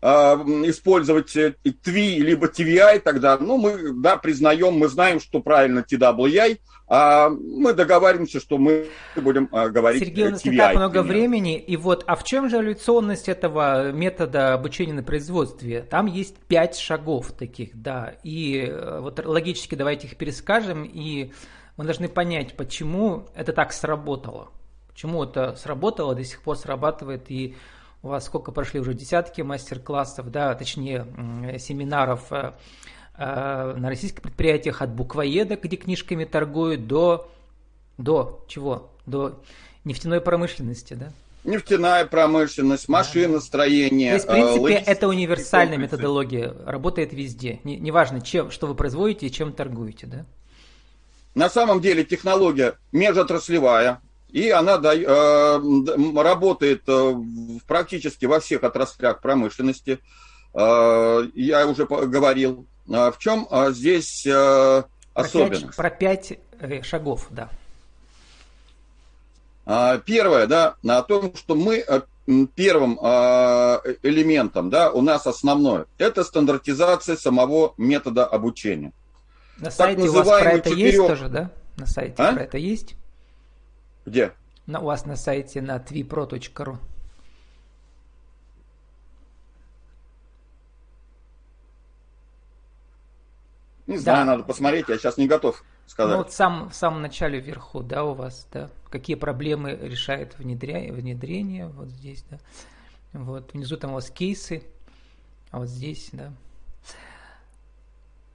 использовать 0.04 1.34
TWI 1.34 2.18
либо 2.18 2.46
TVI, 2.46 3.00
тогда, 3.00 3.38
ну, 3.38 3.56
мы, 3.56 3.92
да, 3.94 4.18
признаем, 4.18 4.74
мы 4.74 4.88
знаем, 4.88 5.18
что 5.18 5.40
правильно 5.40 5.84
TWI, 5.88 6.58
а 6.86 7.30
мы 7.30 7.72
договариваемся, 7.72 8.38
что 8.38 8.58
мы 8.58 8.88
будем 9.16 9.48
а, 9.50 9.70
говорить 9.70 10.02
Сергей, 10.02 10.26
у 10.26 10.30
нас 10.32 10.44
TVI, 10.44 10.50
не 10.50 10.56
так 10.58 10.74
много 10.74 11.02
времени, 11.02 11.58
и 11.58 11.78
вот, 11.78 12.04
а 12.06 12.16
в 12.16 12.24
чем 12.24 12.50
же 12.50 12.56
эволюционность 12.56 13.30
этого 13.30 13.92
метода 13.92 14.52
обучения 14.52 14.92
на 14.92 15.02
производстве? 15.02 15.80
Там 15.80 16.04
есть 16.04 16.36
пять 16.36 16.76
шагов 16.76 17.32
таких, 17.32 17.70
да, 17.74 18.14
и 18.22 18.68
э, 18.68 19.00
вот 19.00 19.24
логически 19.24 19.74
давайте 19.74 20.06
их 20.06 20.16
перескажем, 20.18 20.84
и 20.84 21.32
мы 21.78 21.84
должны 21.84 22.08
понять, 22.08 22.54
почему 22.58 23.28
это 23.34 23.54
так 23.54 23.72
сработало, 23.72 24.48
почему 24.88 25.24
это 25.24 25.56
сработало, 25.56 26.14
до 26.14 26.24
сих 26.24 26.42
пор 26.42 26.58
срабатывает, 26.58 27.30
и 27.30 27.56
у 28.04 28.08
вас 28.08 28.26
сколько 28.26 28.52
прошли 28.52 28.80
уже 28.80 28.92
десятки 28.92 29.40
мастер-классов, 29.40 30.30
да, 30.30 30.54
точнее 30.54 31.06
семинаров 31.58 32.30
э, 32.30 32.52
э, 33.16 33.74
на 33.78 33.88
российских 33.88 34.20
предприятиях 34.20 34.82
от 34.82 34.90
буквоеда, 34.90 35.56
где 35.56 35.76
книжками 35.76 36.26
торгуют, 36.26 36.86
до, 36.86 37.30
до 37.96 38.44
чего? 38.46 38.90
До 39.06 39.42
нефтяной 39.84 40.20
промышленности, 40.20 40.92
да? 40.92 41.12
Нефтяная 41.44 42.04
промышленность, 42.04 42.90
машиностроение. 42.90 44.10
То 44.10 44.14
есть, 44.14 44.26
в 44.26 44.30
принципе, 44.30 44.74
это 44.74 45.08
универсальная 45.08 45.78
методология, 45.78 46.54
работает 46.66 47.14
везде. 47.14 47.60
Неважно, 47.64 48.20
чем, 48.20 48.50
что 48.50 48.66
вы 48.66 48.74
производите 48.74 49.26
и 49.26 49.32
чем 49.32 49.54
торгуете, 49.54 50.06
да? 50.06 50.26
На 51.34 51.48
самом 51.48 51.80
деле 51.80 52.04
технология 52.04 52.74
межотраслевая, 52.92 54.00
и 54.34 54.50
она 54.50 54.78
да, 54.78 54.92
э, 54.92 55.60
работает 56.20 56.82
э, 56.88 57.14
практически 57.68 58.26
во 58.26 58.40
всех 58.40 58.64
отраслях 58.64 59.20
промышленности. 59.20 60.00
Э, 60.52 61.22
я 61.34 61.68
уже 61.68 61.86
говорил. 61.86 62.66
В 62.86 63.14
чем 63.18 63.48
здесь 63.70 64.26
особенность? 65.14 65.76
Про 65.76 65.88
пять, 65.88 66.38
про 66.58 66.68
пять 66.68 66.84
шагов, 66.84 67.28
да. 67.30 67.48
Первое, 70.04 70.46
да, 70.46 70.74
о 70.86 71.02
том, 71.02 71.34
что 71.34 71.54
мы 71.54 71.82
первым 72.54 72.98
элементом, 74.02 74.68
да, 74.68 74.90
у 74.90 75.00
нас 75.00 75.26
основное, 75.26 75.86
это 75.96 76.24
стандартизация 76.24 77.16
самого 77.16 77.72
метода 77.78 78.26
обучения. 78.26 78.92
На 79.56 79.70
сайте 79.70 80.02
у 80.02 80.12
вас 80.12 80.28
про 80.28 80.50
это 80.50 80.68
четырех... 80.68 80.92
есть 80.92 81.06
тоже, 81.06 81.28
да? 81.30 81.50
На 81.78 81.86
сайте 81.86 82.16
а? 82.18 82.34
про 82.34 82.42
это 82.42 82.58
есть? 82.58 82.96
Где? 84.06 84.32
На, 84.66 84.80
у 84.80 84.84
вас 84.84 85.06
на 85.06 85.16
сайте 85.16 85.60
на 85.60 85.76
tvipro.ru. 85.76 86.78
Не 93.86 93.98
знаю, 93.98 94.24
да. 94.26 94.32
надо 94.32 94.44
посмотреть, 94.44 94.88
я 94.88 94.96
сейчас 94.96 95.18
не 95.18 95.26
готов 95.26 95.62
сказать. 95.86 96.16
Ну, 96.16 96.22
вот 96.22 96.32
сам, 96.32 96.70
в 96.70 96.74
самом 96.74 97.02
начале 97.02 97.38
вверху, 97.38 97.82
да, 97.82 98.04
у 98.04 98.14
вас, 98.14 98.48
да, 98.50 98.70
какие 98.90 99.16
проблемы 99.16 99.72
решает 99.72 100.38
внедря... 100.38 100.90
внедрение, 100.92 101.66
вот 101.66 101.88
здесь, 101.88 102.24
да. 102.30 102.38
Вот, 103.12 103.52
внизу 103.52 103.76
там 103.76 103.90
у 103.90 103.94
вас 103.94 104.10
кейсы, 104.10 104.64
а 105.50 105.58
вот 105.58 105.68
здесь, 105.68 106.08
да. 106.12 106.32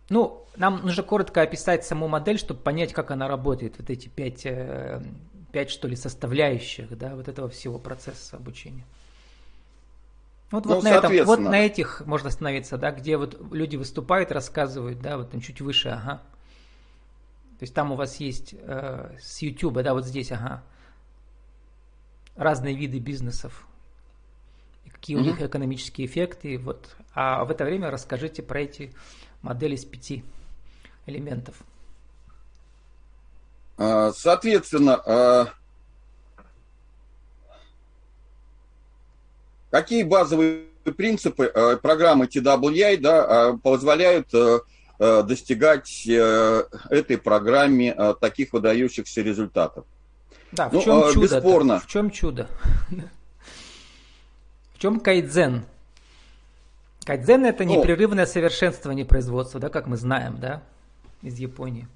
Ну, 0.09 0.45
нам 0.55 0.81
нужно 0.85 1.03
коротко 1.03 1.41
описать 1.41 1.85
саму 1.85 2.07
модель, 2.07 2.39
чтобы 2.39 2.61
понять, 2.61 2.93
как 2.93 3.11
она 3.11 3.27
работает, 3.27 3.75
вот 3.77 3.89
эти 3.89 4.07
пять 4.07 4.45
э, 4.45 5.03
пять, 5.51 5.69
что 5.69 5.87
ли, 5.87 5.95
составляющих, 5.95 6.97
да, 6.97 7.15
вот 7.15 7.27
этого 7.27 7.49
всего 7.49 7.79
процесса 7.79 8.37
обучения. 8.37 8.85
Вот, 10.51 10.65
ну, 10.65 10.75
вот, 10.75 10.83
на 10.83 10.89
этом, 10.89 11.25
вот 11.25 11.39
на 11.39 11.59
этих 11.59 12.05
можно 12.05 12.29
остановиться, 12.29 12.77
да, 12.77 12.91
где 12.91 13.17
вот 13.17 13.39
люди 13.51 13.75
выступают, 13.75 14.31
рассказывают, 14.31 14.99
да, 14.99 15.17
вот 15.17 15.31
там 15.31 15.41
чуть 15.41 15.61
выше, 15.61 15.89
ага. 15.89 16.23
То 17.59 17.63
есть 17.63 17.73
там 17.73 17.91
у 17.91 17.95
вас 17.95 18.15
есть 18.17 18.55
э, 18.57 19.15
с 19.21 19.41
YouTube, 19.41 19.81
да, 19.81 19.93
вот 19.93 20.05
здесь, 20.05 20.31
ага, 20.31 20.63
разные 22.35 22.75
виды 22.75 22.99
бизнесов, 22.99 23.67
какие 24.91 25.17
у 25.17 25.19
них 25.19 25.41
экономические 25.41 26.07
эффекты, 26.07 26.57
вот. 26.57 26.95
А 27.13 27.43
в 27.45 27.51
это 27.51 27.65
время 27.65 27.91
расскажите 27.91 28.41
про 28.41 28.61
эти 28.61 28.93
модели 29.41 29.75
с 29.75 29.85
пяти 29.85 30.23
элементов. 31.05 31.61
А, 33.79 34.11
соответственно, 34.11 35.01
а, 35.05 35.47
какие 39.71 40.03
базовые 40.03 40.65
принципы 40.97 41.45
а, 41.45 41.77
программы 41.77 42.25
TWI 42.25 42.97
да, 42.97 43.53
позволяют 43.63 44.31
достигать 44.99 46.05
этой 46.05 47.17
программе 47.17 47.95
таких 48.19 48.51
выдающихся 48.51 49.21
результатов? 49.21 49.85
Да, 50.51 50.67
в 50.67 50.73
ну, 50.73 50.81
чем 50.81 51.13
чудо? 51.13 51.35
Бесспорно. 51.35 51.79
В 51.79 51.87
чем 51.87 52.11
чудо? 52.11 52.49
В 54.73 54.81
чем 54.81 54.99
кайдзен? 54.99 55.63
Кайдзен 57.05 57.45
это 57.45 57.63
непрерывное 57.63 58.25
совершенствование 58.25 59.05
производства, 59.05 59.59
да, 59.59 59.69
как 59.69 59.87
мы 59.87 59.95
знаем, 59.95 60.37
да, 60.39 60.63
из 61.21 61.37
Японии. 61.37 61.87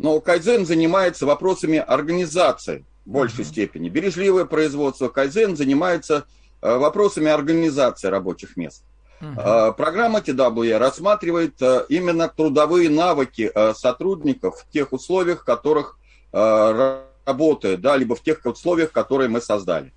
Но 0.00 0.18
кайдзен 0.18 0.64
занимается 0.64 1.26
вопросами 1.26 1.76
организации 1.76 2.86
в 3.04 3.10
большей 3.10 3.44
uh-huh. 3.44 3.48
степени. 3.48 3.90
Бережливое 3.90 4.46
производство 4.46 5.08
кайдзен 5.08 5.56
занимается 5.56 6.24
э, 6.62 6.74
вопросами 6.74 7.30
организации 7.30 8.08
рабочих 8.08 8.56
мест. 8.56 8.82
Uh-huh. 9.20 9.74
Программа 9.74 10.20
TWE 10.20 10.78
рассматривает 10.78 11.60
именно 11.90 12.28
трудовые 12.28 12.88
навыки 12.88 13.52
сотрудников 13.74 14.60
в 14.60 14.72
тех 14.72 14.94
условиях, 14.94 15.42
в 15.42 15.44
которых 15.44 15.98
работает, 16.32 17.82
да, 17.82 17.98
либо 17.98 18.16
в 18.16 18.22
тех 18.22 18.40
условиях, 18.46 18.92
которые 18.92 19.28
мы 19.28 19.42
создали. 19.42 19.92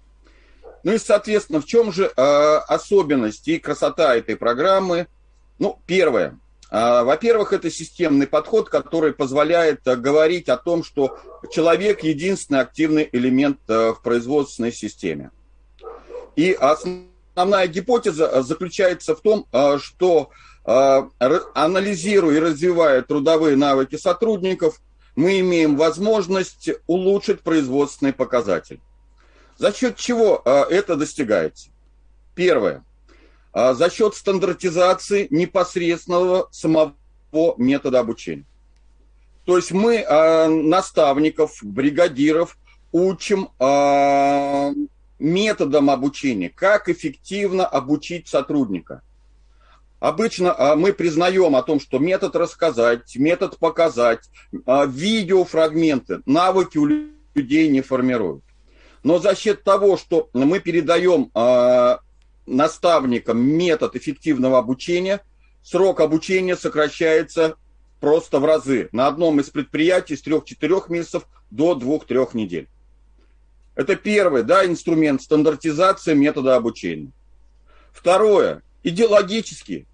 Ну 0.84 0.92
и, 0.92 0.98
соответственно, 0.98 1.62
в 1.62 1.66
чем 1.66 1.94
же 1.94 2.08
особенность 2.08 3.48
и 3.48 3.60
красота 3.60 4.18
этой 4.18 4.36
программы? 4.36 5.08
Ну, 5.58 5.80
первое. 5.86 6.38
Во-первых, 6.74 7.54
это 7.54 7.70
системный 7.70 8.26
подход, 8.26 8.68
который 8.68 9.14
позволяет 9.14 9.84
говорить 9.84 10.50
о 10.50 10.58
том, 10.58 10.84
что 10.84 11.20
человек 11.52 12.04
единственный 12.04 12.62
активный 12.62 13.08
элемент 13.12 13.60
в 13.68 14.00
производственной 14.04 14.74
системе. 14.74 15.30
И 16.36 16.52
основная 16.54 17.68
гипотеза 17.68 18.26
э, 18.26 18.42
заключается 18.42 19.16
в 19.16 19.22
том, 19.22 19.46
э, 19.52 19.78
что 19.80 20.30
э, 20.66 21.02
анализируя 21.54 22.38
и 22.38 22.40
развивая 22.40 23.02
трудовые 23.02 23.56
навыки 23.56 23.96
сотрудников, 23.96 24.80
мы 25.16 25.40
имеем 25.42 25.78
возможность 25.78 26.70
улучшить 26.88 27.42
производственный 27.42 28.14
показатель. 28.14 28.80
За 29.58 29.72
счет 29.72 29.96
чего 29.96 30.42
это 30.44 30.96
достигается? 30.96 31.70
Первое. 32.34 32.84
За 33.54 33.90
счет 33.92 34.16
стандартизации 34.16 35.28
непосредственного 35.30 36.48
самого 36.52 36.96
метода 37.58 38.00
обучения. 38.00 38.46
То 39.46 39.58
есть 39.58 39.72
мы 39.72 40.04
наставников, 40.48 41.60
бригадиров 41.62 42.58
учим 42.92 43.50
методом 45.20 45.90
обучения, 45.90 46.50
как 46.50 46.90
эффективно 46.90 47.66
обучить 47.66 48.28
сотрудника. 48.28 49.02
Обычно 50.04 50.54
а, 50.58 50.76
мы 50.76 50.92
признаем 50.92 51.56
о 51.56 51.64
том, 51.64 51.80
что 51.80 51.98
метод 51.98 52.36
рассказать, 52.36 53.16
метод 53.16 53.58
показать, 53.58 54.20
а, 54.66 54.86
видеофрагменты, 54.86 56.20
навыки 56.26 56.78
у 56.78 56.86
людей 57.34 57.70
не 57.70 57.80
формируют. 57.80 58.44
Но 59.04 59.20
за 59.20 59.34
счет 59.34 59.64
того, 59.64 59.96
что 59.96 60.30
мы 60.34 60.60
передаем 60.60 61.32
а, 61.34 62.00
наставникам 62.46 63.40
метод 63.40 63.96
эффективного 63.96 64.60
обучения, 64.60 65.22
срок 65.62 66.00
обучения 66.02 66.56
сокращается 66.56 67.56
просто 68.00 68.40
в 68.40 68.46
разы. 68.46 68.90
На 68.92 69.08
одном 69.08 69.40
из 69.40 69.50
предприятий 69.50 70.16
с 70.16 70.26
3-4 70.26 70.86
месяцев 70.90 71.28
до 71.52 71.74
2-3 71.74 72.30
недель. 72.34 72.68
Это 73.76 73.96
первый 73.96 74.44
да, 74.44 74.66
инструмент 74.66 75.22
стандартизации 75.22 76.14
метода 76.14 76.56
обучения. 76.56 77.12
Второе, 77.92 78.62
идеологически. 78.84 79.88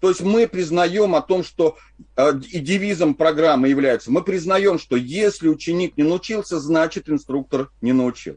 То 0.00 0.08
есть 0.08 0.20
мы 0.20 0.48
признаем 0.48 1.14
о 1.14 1.22
том, 1.22 1.44
что 1.44 1.76
э, 2.16 2.32
и 2.50 2.58
девизом 2.58 3.14
программы 3.14 3.68
является, 3.68 4.10
мы 4.10 4.22
признаем, 4.22 4.78
что 4.78 4.96
если 4.96 5.48
ученик 5.48 5.96
не 5.96 6.02
научился, 6.02 6.58
значит 6.58 7.08
инструктор 7.08 7.70
не 7.80 7.92
научил. 7.92 8.36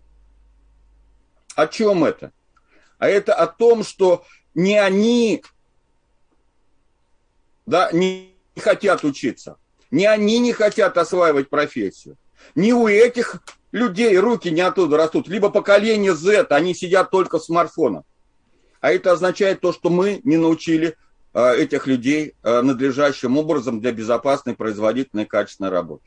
О 1.56 1.68
чем 1.68 2.04
это? 2.04 2.32
А 2.98 3.08
это 3.08 3.34
о 3.34 3.48
том, 3.48 3.84
что 3.84 4.24
не 4.54 4.78
они 4.78 5.44
да, 7.66 7.90
не 7.92 8.34
хотят 8.58 9.04
учиться, 9.04 9.58
не 9.92 10.06
они 10.06 10.40
не 10.40 10.54
хотят 10.54 10.98
осваивать 10.98 11.50
профессию, 11.50 12.18
не 12.54 12.74
у 12.74 12.88
этих 12.88 13.42
людей 13.72 14.18
руки 14.18 14.50
не 14.50 14.62
оттуда 14.62 14.98
растут. 14.98 15.28
Либо 15.28 15.50
поколение 15.50 16.16
Z, 16.16 16.48
они 16.50 16.74
сидят 16.74 17.12
только 17.12 17.40
в 17.40 17.44
смартфонах. 17.44 18.04
А 18.80 18.92
это 18.92 19.12
означает 19.12 19.62
то, 19.62 19.74
что 19.74 19.90
мы 19.90 20.22
не 20.24 20.38
научили 20.38 20.96
э, 21.34 21.56
этих 21.58 21.88
людей 21.88 22.36
э, 22.44 22.62
надлежащим 22.62 23.38
образом 23.38 23.82
для 23.82 23.92
безопасной, 23.92 24.56
производительной, 24.56 25.26
качественной 25.26 25.72
работы. 25.72 26.04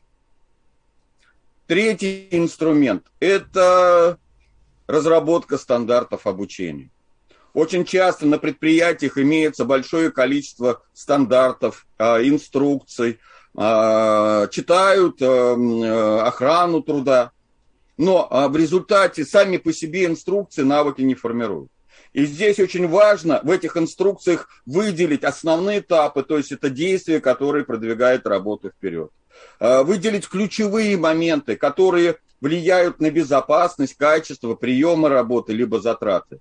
Третий 1.66 2.28
инструмент– 2.30 3.04
это 3.20 4.18
разработка 4.88 5.56
стандартов 5.58 6.26
обучения. 6.26 6.90
Очень 7.54 7.84
часто 7.84 8.26
на 8.26 8.38
предприятиях 8.38 9.16
имеется 9.18 9.64
большое 9.64 10.10
количество 10.10 10.82
стандартов, 10.92 11.86
э, 11.98 12.28
инструкций, 12.28 13.20
читают 13.54 15.20
охрану 15.20 16.82
труда, 16.82 17.32
но 17.98 18.26
а, 18.30 18.48
в 18.48 18.56
результате 18.56 19.26
сами 19.26 19.58
по 19.58 19.72
себе 19.72 20.06
инструкции 20.06 20.62
навыки 20.62 21.02
не 21.02 21.14
формируют. 21.14 21.70
И 22.14 22.24
здесь 22.24 22.58
очень 22.58 22.88
важно 22.88 23.40
в 23.42 23.50
этих 23.50 23.76
инструкциях 23.76 24.48
выделить 24.64 25.24
основные 25.24 25.80
этапы, 25.80 26.22
то 26.22 26.38
есть 26.38 26.52
это 26.52 26.70
действия, 26.70 27.20
которые 27.20 27.64
продвигают 27.64 28.26
работу 28.26 28.70
вперед. 28.70 29.10
А, 29.58 29.82
выделить 29.82 30.28
ключевые 30.28 30.96
моменты, 30.96 31.56
которые 31.56 32.16
влияют 32.40 33.00
на 33.00 33.10
безопасность, 33.10 33.94
качество, 33.94 34.54
приемы 34.54 35.08
работы, 35.08 35.52
либо 35.52 35.80
затраты. 35.80 36.40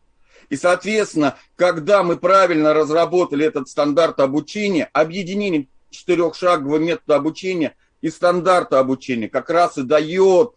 И, 0.50 0.56
соответственно, 0.56 1.36
когда 1.56 2.04
мы 2.04 2.18
правильно 2.18 2.74
разработали 2.74 3.46
этот 3.46 3.68
стандарт 3.68 4.20
обучения, 4.20 4.90
объединение 4.94 5.68
четырехшагового 5.90 6.78
метода 6.78 7.16
обучения 7.16 7.76
и 8.02 8.10
стандарта 8.10 8.80
обучения 8.80 9.30
как 9.30 9.50
раз 9.50 9.78
и 9.78 9.84
дает 9.84 10.54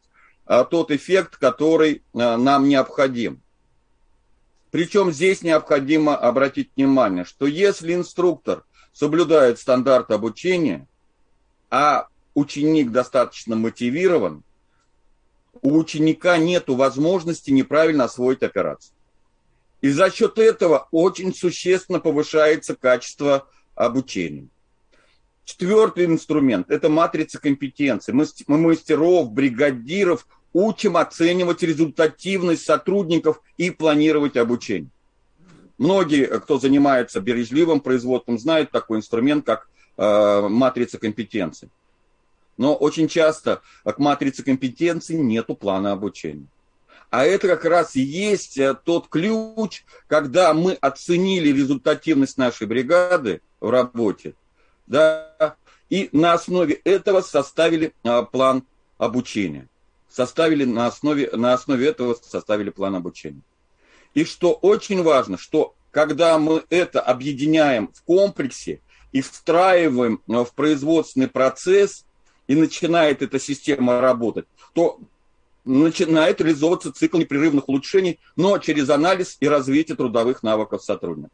а, 0.46 0.64
тот 0.64 0.90
эффект, 0.90 1.36
который 1.36 2.02
а, 2.14 2.36
нам 2.36 2.68
необходим. 2.68 3.40
Причем 4.70 5.10
здесь 5.10 5.42
необходимо 5.42 6.16
обратить 6.16 6.70
внимание, 6.76 7.24
что 7.24 7.46
если 7.46 7.94
инструктор 7.94 8.64
соблюдает 8.92 9.58
стандарт 9.58 10.12
обучения, 10.12 10.86
а 11.70 12.06
ученик 12.34 12.92
достаточно 12.92 13.56
мотивирован, 13.56 14.44
у 15.62 15.76
ученика 15.76 16.38
нет 16.38 16.68
возможности 16.68 17.50
неправильно 17.50 18.04
освоить 18.04 18.42
операцию. 18.42 18.94
И 19.80 19.90
за 19.90 20.10
счет 20.10 20.38
этого 20.38 20.88
очень 20.90 21.34
существенно 21.34 22.00
повышается 22.00 22.76
качество 22.76 23.48
обучения. 23.74 24.48
Четвертый 25.44 26.04
инструмент– 26.04 26.66
это 26.70 26.88
матрица 26.88 27.40
компетенции. 27.40 28.12
Мы, 28.12 28.26
мы 28.46 28.58
мастеров, 28.58 29.32
бригадиров 29.32 30.26
учим 30.52 30.96
оценивать 30.96 31.62
результативность 31.62 32.64
сотрудников 32.64 33.40
и 33.56 33.70
планировать 33.70 34.36
обучение. 34.36 34.90
Многие, 35.78 36.26
кто 36.40 36.58
занимается 36.58 37.20
бережливым 37.20 37.80
производством, 37.80 38.38
знают 38.38 38.70
такой 38.70 38.98
инструмент, 38.98 39.46
как 39.46 39.68
э, 39.96 40.48
матрица 40.48 40.98
компетенций. 40.98 41.70
Но 42.60 42.74
очень 42.74 43.08
часто 43.08 43.62
к 43.84 43.96
матрице 43.96 44.42
компетенций 44.42 45.16
нету 45.16 45.54
плана 45.54 45.92
обучения. 45.92 46.46
А 47.08 47.24
это 47.24 47.48
как 47.48 47.64
раз 47.64 47.96
и 47.96 48.02
есть 48.02 48.58
э, 48.58 48.74
тот 48.74 49.08
ключ, 49.08 49.82
когда 50.06 50.52
мы 50.52 50.74
оценили 50.74 51.48
результативность 51.48 52.36
нашей 52.36 52.66
бригады 52.66 53.40
в 53.60 53.70
работе, 53.70 54.34
да, 54.86 55.56
и 55.88 56.10
на 56.12 56.34
основе 56.34 56.74
этого 56.84 57.22
составили 57.22 57.94
а, 58.04 58.24
план 58.24 58.62
обучения 58.98 59.66
составили 60.10 60.64
на 60.64 60.86
основе, 60.86 61.30
на 61.32 61.54
основе 61.54 61.88
этого 61.88 62.14
составили 62.14 62.68
план 62.68 62.94
обучения. 62.94 63.42
И 64.12 64.24
что 64.24 64.52
очень 64.52 65.02
важно, 65.02 65.38
что 65.38 65.74
когда 65.92 66.38
мы 66.38 66.64
это 66.68 67.00
объединяем 67.00 67.88
в 67.94 68.02
комплексе 68.02 68.80
и 69.12 69.22
встраиваем 69.22 70.20
в 70.26 70.48
производственный 70.54 71.28
процесс, 71.28 72.04
и 72.50 72.56
начинает 72.56 73.22
эта 73.22 73.38
система 73.38 74.00
работать, 74.00 74.46
то 74.72 74.98
начинает 75.64 76.40
реализовываться 76.40 76.92
цикл 76.92 77.18
непрерывных 77.18 77.68
улучшений, 77.68 78.18
но 78.34 78.58
через 78.58 78.90
анализ 78.90 79.36
и 79.38 79.46
развитие 79.46 79.96
трудовых 79.96 80.42
навыков 80.42 80.82
сотрудников. 80.82 81.30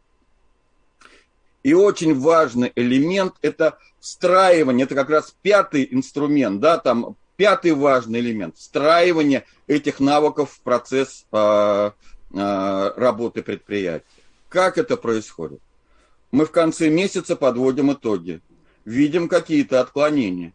И 1.62 1.72
очень 1.72 2.20
важный 2.20 2.70
элемент– 2.76 3.32
это 3.40 3.78
встраивание, 3.98 4.84
это 4.84 4.94
как 4.94 5.08
раз 5.08 5.34
пятый 5.40 5.88
инструмент, 5.90 6.60
да, 6.60 6.76
там 6.76 7.16
Пятый 7.36 7.72
важный 7.72 8.20
элемент– 8.20 8.56
встраивание 8.58 9.44
этих 9.66 10.00
навыков 10.00 10.52
в 10.52 10.60
процесс 10.60 11.26
э, 11.32 11.90
э, 12.32 12.92
работы 12.96 13.42
предприятия. 13.42 14.06
Как 14.48 14.78
это 14.78 14.96
происходит? 14.96 15.60
Мы 16.30 16.46
в 16.46 16.50
конце 16.50 16.88
месяца 16.88 17.36
подводим 17.36 17.92
итоги, 17.92 18.40
видим 18.86 19.28
какие-то 19.28 19.82
отклонения. 19.82 20.54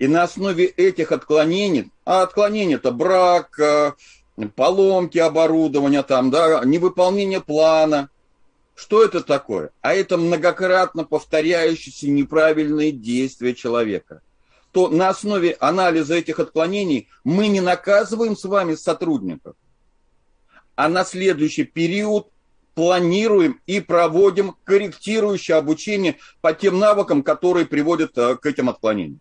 И 0.00 0.08
на 0.08 0.24
основе 0.24 0.64
этих 0.64 1.12
отклонений, 1.12 1.92
а 2.04 2.22
отклонения 2.22 2.76
это 2.76 2.90
брак, 2.90 3.56
э, 3.60 3.92
поломки 4.56 5.18
оборудования, 5.18 6.02
там, 6.02 6.30
да, 6.30 6.64
невыполнение 6.64 7.40
плана. 7.40 8.10
Что 8.74 9.04
это 9.04 9.20
такое? 9.20 9.70
А 9.80 9.94
это 9.94 10.16
многократно 10.16 11.04
повторяющиеся 11.04 12.10
неправильные 12.10 12.90
действия 12.90 13.54
человека– 13.54 14.22
то 14.72 14.88
на 14.88 15.08
основе 15.08 15.56
анализа 15.60 16.14
этих 16.14 16.38
отклонений 16.38 17.08
мы 17.24 17.48
не 17.48 17.60
наказываем 17.60 18.36
с 18.36 18.44
вами 18.44 18.74
сотрудников, 18.74 19.56
а 20.76 20.88
на 20.88 21.04
следующий 21.04 21.64
период 21.64 22.28
планируем 22.74 23.60
и 23.66 23.80
проводим 23.80 24.56
корректирующее 24.64 25.56
обучение 25.56 26.18
по 26.40 26.52
тем 26.52 26.78
навыкам, 26.78 27.22
которые 27.22 27.66
приводят 27.66 28.14
к 28.14 28.46
этим 28.46 28.68
отклонениям. 28.68 29.20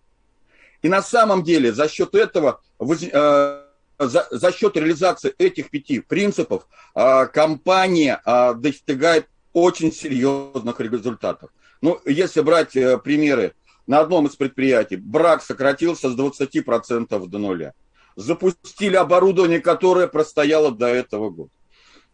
И 0.82 0.90
на 0.90 1.02
самом 1.02 1.44
деле 1.44 1.74
за 1.74 1.88
счет 1.90 2.16
этого, 2.16 2.62
за, 2.80 4.28
за 4.32 4.52
счет 4.52 4.78
реализации 4.78 5.34
этих 5.38 5.70
пяти 5.70 6.00
принципов 6.00 6.68
компания 6.94 8.22
достигает 8.56 9.28
очень 9.54 9.92
серьезных 9.92 10.80
результатов. 10.80 11.50
Ну, 11.82 12.00
если 12.06 12.42
брать 12.42 12.76
э, 12.76 12.98
примеры, 12.98 13.54
на 13.88 14.00
одном 14.02 14.28
из 14.28 14.36
предприятий 14.36 14.98
брак 14.98 15.42
сократился 15.42 16.10
с 16.10 16.16
20% 16.16 17.28
до 17.28 17.38
нуля. 17.38 17.74
Запустили 18.16 18.96
оборудование, 18.96 19.62
которое 19.62 20.08
простояло 20.08 20.72
до 20.72 20.88
этого 20.88 21.30
года. 21.30 21.52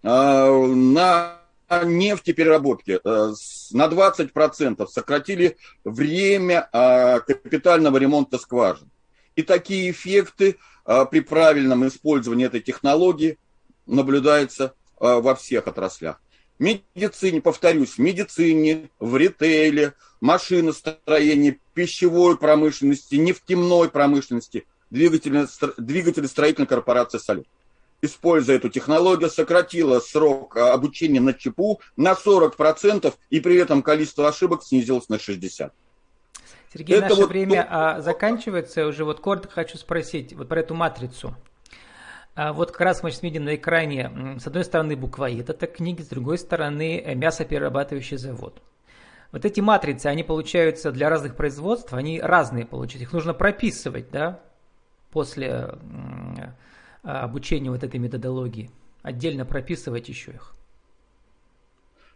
На 0.04 1.40
нефтепереработке 1.70 3.00
э, 3.04 3.34
на 3.72 3.86
20% 3.88 4.88
сократили 4.88 5.58
время 5.84 6.70
а, 6.72 7.20
капитального 7.20 7.98
ремонта 7.98 8.38
скважин. 8.38 8.90
И 9.36 9.44
такие 9.44 9.92
эффекты 9.92 10.58
а, 10.86 11.06
при 11.06 11.20
правильном 11.20 11.88
использовании 11.88 12.46
этой 12.46 12.62
технологии 12.62 13.38
наблюдаются 13.86 14.74
во 15.00 15.36
всех 15.36 15.68
отраслях 15.68 16.20
медицине, 16.60 17.42
повторюсь, 17.42 17.92
в 17.94 18.00
медицине, 18.00 18.90
в 19.00 19.18
ритейле, 19.18 19.94
машиностроении, 20.22 21.60
пищевой 21.74 22.38
промышленности, 22.38 23.16
нефтяной 23.16 23.90
промышленности, 23.90 24.66
двигатели, 24.90 25.48
двигатели 25.78 26.28
строительной 26.28 26.68
корпорации 26.68 27.18
«Салют». 27.18 27.48
Используя 28.06 28.58
эту 28.58 28.70
технологию, 28.70 29.30
сократила 29.30 30.00
срок 30.00 30.58
а, 30.58 30.74
обучения 30.74 31.20
на 31.20 31.34
ЧПУ 31.34 31.82
на 31.98 32.14
40%, 32.14 33.14
и 33.30 33.40
при 33.40 33.58
этом 33.58 33.82
количество 33.82 34.28
ошибок 34.28 34.64
снизилось 34.64 35.10
на 35.10 35.16
60%. 35.16 35.72
Сергей, 36.74 36.98
Это 36.98 37.10
наше 37.10 37.22
вот 37.22 37.30
время 37.30 37.64
то... 37.64 38.02
заканчивается. 38.02 38.86
Уже 38.86 39.06
вот 39.06 39.22
коротко 39.22 39.50
хочу 39.50 39.78
спросить 39.78 40.34
вот 40.34 40.50
про 40.50 40.60
эту 40.60 40.76
матрицу. 40.76 41.36
А 42.36 42.52
вот 42.52 42.72
как 42.72 42.82
раз 42.82 43.02
мы 43.02 43.12
сейчас 43.12 43.24
видим 43.24 43.46
на 43.46 43.56
экране, 43.56 44.38
с 44.40 44.46
одной 44.46 44.66
стороны 44.66 44.98
буквоед, 44.98 45.50
это 45.50 45.68
книги, 45.68 46.02
с 46.02 46.08
другой 46.08 46.38
стороны 46.38 47.00
э, 47.00 47.16
мясоперерабатывающий 47.16 48.18
завод. 48.18 48.62
Вот 49.32 49.46
эти 49.46 49.62
матрицы, 49.62 50.08
они 50.08 50.24
получаются 50.24 50.92
для 50.92 51.10
разных 51.10 51.36
производств, 51.38 51.94
они 51.94 52.20
разные 52.20 52.66
получаются. 52.66 53.04
Их 53.04 53.14
нужно 53.14 53.34
прописывать, 53.34 54.12
да, 54.12 54.42
после 55.12 55.76
обучения 57.06 57.70
вот 57.70 57.84
этой 57.84 58.00
методологии. 58.00 58.72
Отдельно 59.02 59.46
прописывать 59.46 60.10
еще 60.10 60.32
их. 60.32 60.56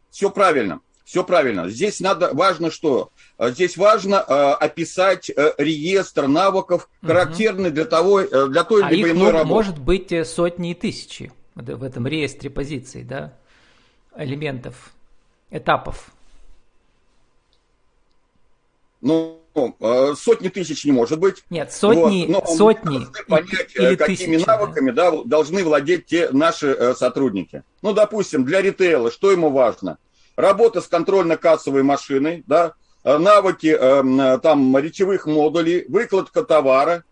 Все 0.10 0.30
правильно. 0.30 0.82
Все 1.10 1.24
правильно. 1.24 1.70
Здесь 1.70 2.00
надо, 2.02 2.34
важно 2.34 2.70
что? 2.70 3.12
А, 3.38 3.50
здесь 3.50 3.78
важно 3.78 4.24
э, 4.28 4.32
описать 4.32 5.32
э, 5.32 5.54
реестр 5.58 6.28
навыков, 6.28 6.88
характерный 7.04 7.72
для, 7.72 7.86
того, 7.86 8.22
э, 8.22 8.48
для 8.48 8.64
той 8.64 8.84
а 8.84 8.92
либо 8.92 9.10
иной 9.10 9.32
работы. 9.32 9.48
может 9.48 9.80
быть 9.80 10.12
э, 10.12 10.24
сотни 10.24 10.70
и 10.70 10.76
тысячи 10.76 11.32
в 11.56 11.84
этом 11.84 12.06
реестре 12.06 12.52
позиций, 12.52 13.04
да? 13.04 13.34
Элементов, 14.16 14.92
этапов. 15.50 16.12
Ну, 19.02 19.39
э, 19.80 20.14
сотни 20.18 20.50
тысяч 20.50 20.86
не 20.86 20.92
может 20.92 21.20
быть. 21.20 21.44
Нет, 21.50 21.72
сотни, 21.72 22.26
вот, 22.28 22.48
но 22.48 22.56
сотни 22.56 23.08
понять, 23.28 23.76
или 23.76 23.96
какими 23.96 24.36
тысячи, 24.38 24.48
навыками 24.48 24.92
да. 24.92 25.12
Да, 25.12 25.18
должны 25.26 25.64
владеть 25.64 26.06
те 26.08 26.30
наши 26.32 26.94
сотрудники. 26.96 27.64
Ну, 27.82 27.94
допустим, 27.94 28.44
для 28.46 28.62
ритейла 28.62 29.12
что 29.12 29.32
ему 29.32 29.50
важно– 29.50 29.98
работа 30.40 30.82
с 30.82 30.88
контрольно-кассовой 30.88 31.84
машиной, 31.84 32.44
да, 32.48 32.74
э, 33.04 33.18
навыки 33.18 33.76
э, 33.78 34.40
там 34.40 34.78
речевых 34.78 35.26
модулей, 35.26 35.86
выкладка 35.90 36.44
товара. 36.44 37.04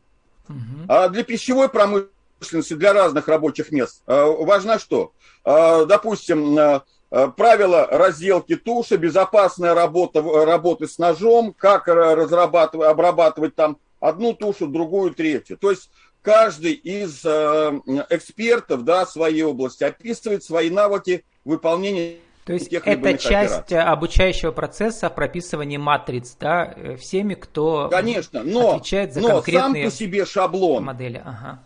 Угу. 0.47 0.85
А 0.87 1.09
для 1.09 1.23
пищевой 1.23 1.67
промышленности, 1.67 2.73
для 2.73 2.93
разных 2.93 3.27
рабочих 3.27 3.71
мест 3.71 4.01
э, 4.07 4.25
важно 4.39 4.79
что? 4.79 5.11
Допустим, 5.43 6.81
правила 7.09 7.87
разделки 7.89 8.55
туши, 8.55 8.97
безопасная 8.97 9.73
работа, 9.73 10.21
работы 10.21 10.87
с 10.87 10.97
ножом, 10.97 11.53
как 11.57 11.87
разрабатывать, 11.87 12.89
обрабатывать 12.89 13.55
там 13.55 13.77
одну 13.99 14.33
тушу, 14.33 14.67
другую, 14.67 15.13
третью. 15.13 15.57
То 15.57 15.71
есть 15.71 15.89
каждый 16.21 16.73
из 16.73 17.25
экспертов 17.25 18.83
да, 18.83 19.05
своей 19.05 19.43
области 19.43 19.83
описывает 19.83 20.43
свои 20.43 20.69
навыки 20.69 21.23
выполнения 21.45 22.17
то 22.47 22.53
есть 22.53 22.71
это 22.71 23.17
часть 23.17 23.53
операций. 23.53 23.81
обучающего 23.81 24.51
процесса 24.51 25.09
прописывания 25.09 25.77
матриц, 25.77 26.37
да, 26.39 26.73
э, 26.77 26.95
всеми, 26.95 27.33
кто 27.33 27.89
Конечно, 27.89 28.41
но, 28.41 28.75
отвечает 28.75 29.13
за 29.13 29.19
но 29.19 29.27
конкретные 29.27 29.83
сам 29.83 29.91
по 29.91 29.97
себе 29.97 30.25
шаблон, 30.25 30.85
модели. 30.85 31.21
Ага. 31.25 31.59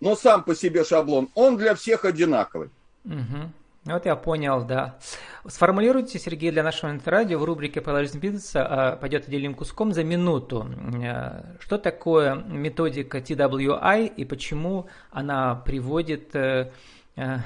Но 0.00 0.14
сам 0.16 0.44
по 0.44 0.54
себе 0.54 0.84
шаблон, 0.84 1.30
он 1.34 1.56
для 1.56 1.74
всех 1.74 2.04
одинаковый. 2.04 2.68
Угу. 3.06 3.50
Вот 3.92 4.06
я 4.06 4.16
понял, 4.16 4.64
да. 4.64 4.98
Сформулируйте, 5.46 6.18
Сергей, 6.18 6.50
для 6.50 6.62
нашего 6.62 6.90
интеррадио 6.90 7.38
в 7.38 7.44
рубрике 7.44 7.80
«Продолжительность 7.80 8.22
бизнеса» 8.22 8.66
а, 8.66 8.96
пойдет 8.96 9.26
отдельным 9.26 9.54
куском 9.54 9.92
за 9.92 10.04
минуту. 10.04 10.66
Э, 11.02 11.56
что 11.60 11.78
такое 11.78 12.34
методика 12.34 13.18
TWI 13.18 14.06
и 14.14 14.24
почему 14.24 14.86
она 15.10 15.54
приводит 15.54 16.34
э, 16.36 16.72
к 17.16 17.42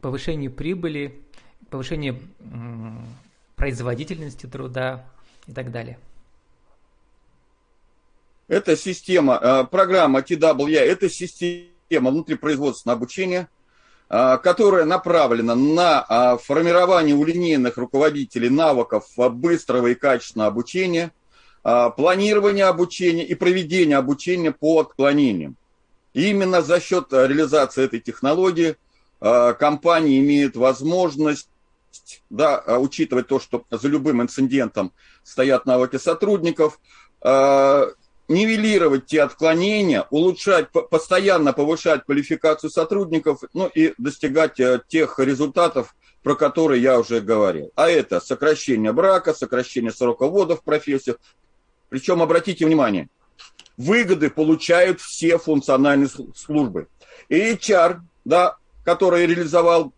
повышению 0.00 0.52
прибыли 0.52 1.20
повышение 1.70 2.18
производительности 3.56 4.46
труда 4.46 5.04
и 5.46 5.52
так 5.52 5.70
далее. 5.70 5.98
Это 8.48 8.76
система, 8.76 9.38
э, 9.40 9.64
программа 9.70 10.20
TWI, 10.20 10.78
это 10.78 11.08
система 11.08 12.10
внутрипроизводственного 12.10 12.96
обучения, 12.96 13.42
э, 13.42 13.59
которая 14.10 14.84
направлена 14.84 15.54
на 15.54 16.04
э, 16.08 16.38
формирование 16.42 17.14
у 17.14 17.24
линейных 17.24 17.76
руководителей 17.76 18.50
навыков 18.50 19.04
быстрого 19.16 19.86
и 19.86 19.94
качественного 19.94 20.50
обучения, 20.50 21.12
планирования 21.62 22.66
обучения 22.66 23.24
и 23.24 23.34
проведения 23.34 23.96
обучения 23.96 24.50
по 24.50 24.80
отклонениям. 24.80 25.56
И 26.14 26.30
именно 26.30 26.62
за 26.62 26.80
счет 26.80 27.12
реализации 27.12 27.84
этой 27.84 28.00
технологии 28.00 28.76
компания 29.20 30.18
имеет 30.18 30.56
возможность 30.56 31.50
да, 32.28 32.58
а, 32.58 32.78
учитывать 32.78 33.28
то, 33.28 33.40
что 33.40 33.64
за 33.70 33.88
любым 33.88 34.22
инцидентом 34.22 34.92
стоят 35.22 35.66
навыки 35.66 35.96
сотрудников, 35.96 36.80
а, 37.20 37.86
нивелировать 38.30 39.06
те 39.06 39.22
отклонения, 39.22 40.06
улучшать, 40.10 40.70
постоянно 40.70 41.52
повышать 41.52 42.04
квалификацию 42.04 42.70
сотрудников, 42.70 43.40
ну 43.52 43.66
и 43.66 43.92
достигать 43.98 44.60
э, 44.60 44.80
тех 44.86 45.18
результатов, 45.18 45.96
про 46.22 46.36
которые 46.36 46.80
я 46.80 46.98
уже 46.98 47.20
говорил. 47.20 47.72
А 47.74 47.90
это 47.90 48.20
сокращение 48.20 48.92
брака, 48.92 49.34
сокращение 49.34 49.90
срока 49.90 50.28
ввода 50.28 50.54
в 50.54 50.62
профессию. 50.62 51.18
Причем, 51.88 52.22
обратите 52.22 52.64
внимание, 52.64 53.08
выгоды 53.76 54.30
получают 54.30 55.00
все 55.00 55.36
функциональные 55.36 56.08
службы. 56.36 56.86
И 57.28 57.34
HR, 57.34 57.98
да, 58.24 58.58
который 58.84 59.26
реализовал 59.26 59.92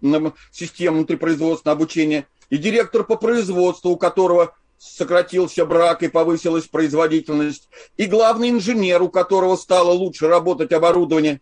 систему 0.51 0.99
внутрипроизводственного 0.99 1.77
обучения, 1.77 2.27
и 2.49 2.57
директор 2.57 3.05
по 3.05 3.17
производству, 3.17 3.91
у 3.91 3.97
которого 3.99 4.55
сократился 4.83 5.65
брак 5.65 6.03
и 6.03 6.09
повысилась 6.09 6.67
производительность, 6.67 7.69
и 7.97 8.07
главный 8.07 8.51
инженер, 8.51 9.03
у 9.03 9.09
которого 9.09 9.57
стало 9.57 9.93
лучше 9.93 10.27
работать 10.27 10.73
оборудование, 10.73 11.41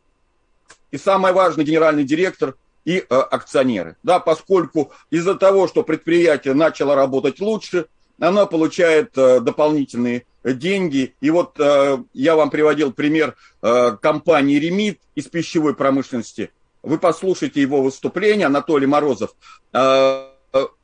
и 0.90 0.98
самое 0.98 1.32
важное, 1.32 1.64
генеральный 1.64 2.04
директор 2.04 2.56
и 2.84 2.98
э, 2.98 3.04
акционеры. 3.08 3.96
Да, 4.02 4.20
поскольку 4.20 4.92
из-за 5.10 5.34
того, 5.36 5.68
что 5.68 5.82
предприятие 5.82 6.54
начало 6.54 6.94
работать 6.94 7.40
лучше, 7.40 7.86
оно 8.18 8.46
получает 8.46 9.16
э, 9.16 9.40
дополнительные 9.40 10.26
деньги. 10.44 11.14
И 11.20 11.30
вот 11.30 11.58
э, 11.58 11.98
я 12.12 12.36
вам 12.36 12.50
приводил 12.50 12.92
пример 12.92 13.36
э, 13.62 13.96
компании 14.02 14.58
«Ремит» 14.58 15.00
из 15.14 15.26
пищевой 15.26 15.74
промышленности– 15.74 16.50
вы 16.82 16.98
послушайте 16.98 17.60
его 17.60 17.82
выступление, 17.82 18.46
Анатолий 18.46 18.86
Морозов. 18.86 19.34
Э, 19.72 20.29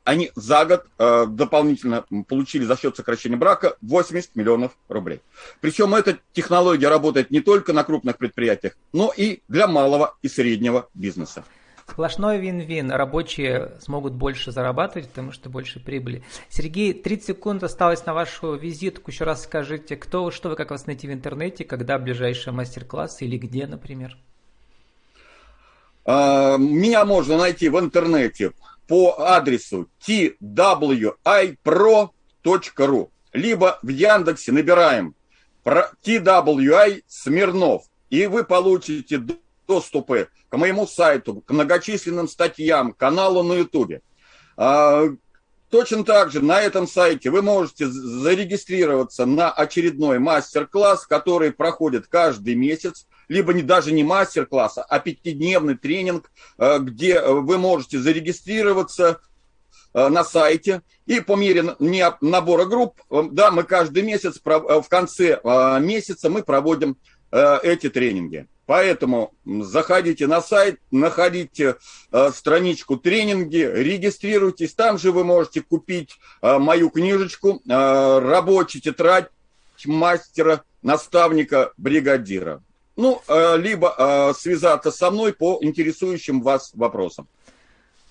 они 0.03 0.31
за 0.35 0.65
год 0.65 0.85
э, 0.97 1.25
дополнительно 1.27 2.05
получили 2.27 2.63
за 2.63 2.77
счет 2.77 2.95
сокращения 2.95 3.35
брака 3.35 3.75
80 3.81 4.35
миллионов 4.35 4.71
рублей. 4.87 5.21
Причем 5.59 5.93
эта 5.93 6.17
технология 6.33 6.87
работает 6.87 7.31
не 7.31 7.41
только 7.41 7.73
на 7.73 7.83
крупных 7.83 8.17
предприятиях, 8.17 8.73
но 8.93 9.11
и 9.15 9.41
для 9.47 9.67
малого 9.67 10.15
и 10.21 10.29
среднего 10.29 10.87
бизнеса. 10.93 11.43
Сплошной 11.89 12.37
вин-вин. 12.37 12.91
Рабочие 12.91 13.71
смогут 13.79 14.13
больше 14.13 14.51
зарабатывать, 14.51 15.07
потому 15.09 15.31
что 15.31 15.49
больше 15.49 15.79
прибыли. 15.79 16.21
Сергей, 16.49 16.93
30 16.93 17.27
секунд 17.27 17.63
осталось 17.63 18.05
на 18.05 18.13
вашу 18.13 18.55
визитку. 18.55 19.09
Еще 19.09 19.23
раз 19.23 19.43
скажите, 19.43 19.95
кто, 19.95 20.29
что 20.31 20.49
вы, 20.49 20.55
как 20.55 20.71
вас 20.71 20.85
найти 20.85 21.07
в 21.07 21.13
интернете, 21.13 21.63
когда 21.63 21.97
ближайший 21.97 22.51
мастер-класс 22.51 23.21
или 23.21 23.37
где, 23.37 23.67
например? 23.67 24.17
А, 26.05 26.57
меня 26.57 27.03
можно 27.05 27.37
найти 27.37 27.69
в 27.69 27.79
интернете 27.79 28.51
по 28.87 29.19
адресу 29.19 29.89
twi.pro.ru, 30.05 30.39
либо 33.33 33.79
в 33.81 33.87
Яндексе 33.87 34.51
набираем 34.51 35.15
TWI 35.65 37.03
Смирнов, 37.07 37.83
и 38.09 38.25
вы 38.27 38.43
получите 38.43 39.21
доступы 39.67 40.29
к 40.49 40.57
моему 40.57 40.87
сайту, 40.87 41.41
к 41.41 41.51
многочисленным 41.51 42.27
статьям, 42.27 42.93
каналу 42.93 43.43
на 43.43 43.53
Ютубе. 43.53 44.01
А, 44.55 45.03
точно 45.69 46.05
так 46.05 46.31
же 46.31 46.41
на 46.41 46.61
этом 46.61 46.87
сайте 46.87 47.29
вы 47.29 47.41
можете 47.41 47.87
зарегистрироваться 47.87 49.25
на 49.25 49.51
очередной 49.51 50.19
мастер-класс, 50.19 51.05
который 51.05 51.51
проходит 51.51 52.07
каждый 52.07 52.55
месяц, 52.55 53.07
либо 53.27 53.53
не, 53.53 53.61
даже 53.61 53.91
не 53.91 54.03
мастер-класс, 54.03 54.77
а 54.77 54.99
пятидневный 54.99 55.75
тренинг, 55.77 56.31
а, 56.57 56.79
где 56.79 57.21
вы 57.21 57.57
можете 57.57 57.99
зарегистрироваться 57.99 59.19
а, 59.93 60.09
на 60.09 60.23
сайте, 60.23 60.81
и 61.05 61.19
по 61.19 61.35
мере 61.35 61.75
набора 62.19 62.65
групп, 62.65 63.01
да, 63.09 63.51
мы 63.51 63.63
каждый 63.63 64.03
месяц, 64.03 64.41
в 64.43 64.85
конце 64.89 65.39
месяца 65.79 66.29
мы 66.29 66.43
проводим 66.43 66.97
эти 67.31 67.89
тренинги. 67.89 68.47
Поэтому 68.67 69.33
заходите 69.45 70.27
на 70.27 70.41
сайт, 70.41 70.81
находите 70.91 71.77
э, 72.11 72.31
страничку 72.35 72.97
тренинги, 72.97 73.59
регистрируйтесь. 73.59 74.73
Там 74.73 74.97
же 74.97 75.13
вы 75.13 75.23
можете 75.23 75.61
купить 75.61 76.19
э, 76.41 76.57
мою 76.57 76.89
книжечку 76.89 77.61
э, 77.65 78.19
«Рабочая 78.19 78.81
тетрадь 78.81 79.29
мастера, 79.85 80.63
наставника, 80.81 81.71
бригадира». 81.77 82.61
Ну, 82.97 83.21
э, 83.27 83.57
либо 83.57 83.93
э, 83.95 84.33
связаться 84.33 84.89
со 84.89 85.11
мной 85.11 85.31
по 85.31 85.59
интересующим 85.61 86.41
вас 86.41 86.71
вопросам. 86.73 87.27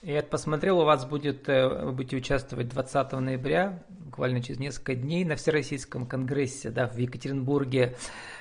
Я 0.03 0.23
посмотрел, 0.23 0.79
у 0.79 0.85
вас 0.85 1.05
будет, 1.05 1.49
э, 1.49 1.67
вы 1.67 1.91
будете 1.91 2.17
участвовать 2.17 2.69
20 2.69 3.13
ноября, 3.15 3.83
буквально 3.89 4.41
через 4.41 4.61
несколько 4.61 4.95
дней, 4.95 5.25
на 5.25 5.35
Всероссийском 5.35 6.07
конгрессе 6.07 6.71
да, 6.71 6.87
в 6.87 6.97
Екатеринбурге 6.97 7.97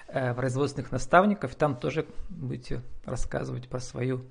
производственных 0.08 0.92
наставников. 0.92 1.56
Там 1.56 1.76
тоже 1.76 2.06
будете 2.30 2.84
рассказывать 3.06 3.68
про 3.68 3.80
свою, 3.80 4.22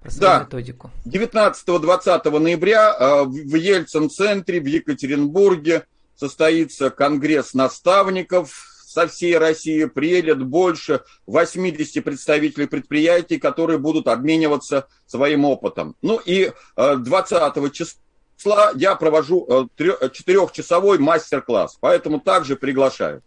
про 0.00 0.10
свою 0.10 0.32
да. 0.32 0.40
методику. 0.40 0.90
19-20 1.04 2.38
ноября 2.38 3.24
в 3.26 3.54
Ельцин-центре 3.54 4.60
в 4.60 4.66
Екатеринбурге 4.66 5.84
состоится 6.16 6.88
конгресс 6.88 7.52
наставников 7.52 8.79
со 9.00 9.08
всей 9.08 9.38
России 9.38 9.84
приедет 9.86 10.44
больше 10.44 11.02
80 11.26 12.04
представителей 12.04 12.66
предприятий, 12.66 13.38
которые 13.38 13.78
будут 13.78 14.08
обмениваться 14.08 14.88
своим 15.06 15.44
опытом. 15.44 15.96
Ну 16.02 16.20
и 16.24 16.52
20 16.76 17.56
э, 17.56 17.70
числа 17.70 18.72
я 18.74 18.94
провожу 18.96 19.46
э, 19.78 20.08
четырехчасовой 20.12 20.98
мастер-класс, 20.98 21.78
поэтому 21.80 22.20
также 22.20 22.56
приглашаю. 22.56 23.22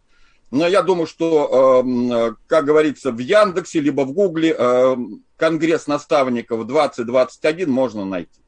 Но 0.51 0.67
я 0.67 0.83
думаю, 0.83 1.07
что, 1.07 1.83
э, 1.83 2.35
как 2.45 2.65
говорится, 2.65 3.11
в 3.11 3.17
Яндексе 3.17 3.79
либо 3.79 4.01
в 4.01 4.13
Гугле 4.13 4.55
Конгресс 5.37 5.87
наставников 5.87 6.67
2021 6.67 7.69
можно 7.69 8.05
найти. 8.05 8.41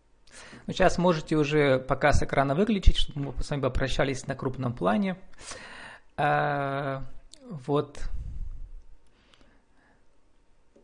Ну, 0.68 0.74
сейчас 0.74 0.98
можете 0.98 1.36
уже 1.36 1.80
пока 1.80 2.14
с 2.14 2.22
экрана 2.22 2.56
выключить, 2.56 2.98
чтобы 2.98 3.34
мы 3.36 3.44
с 3.44 3.50
вами 3.50 3.62
попрощались 3.62 4.28
на 4.28 4.36
крупном 4.36 4.74
плане. 4.74 5.16
А, 6.18 7.04
вот. 7.50 8.00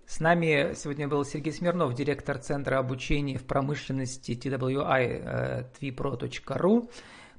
С 0.06 0.20
нами 0.20 0.74
сегодня 0.76 1.08
был 1.08 1.24
Сергей 1.24 1.54
Смирнов, 1.54 1.94
директор 1.94 2.38
Центра 2.38 2.80
обучения 2.80 3.38
в 3.38 3.46
промышленности 3.46 4.32
TWI 4.34 5.72
tvpro.ru. 5.80 6.84
Э, 6.84 6.88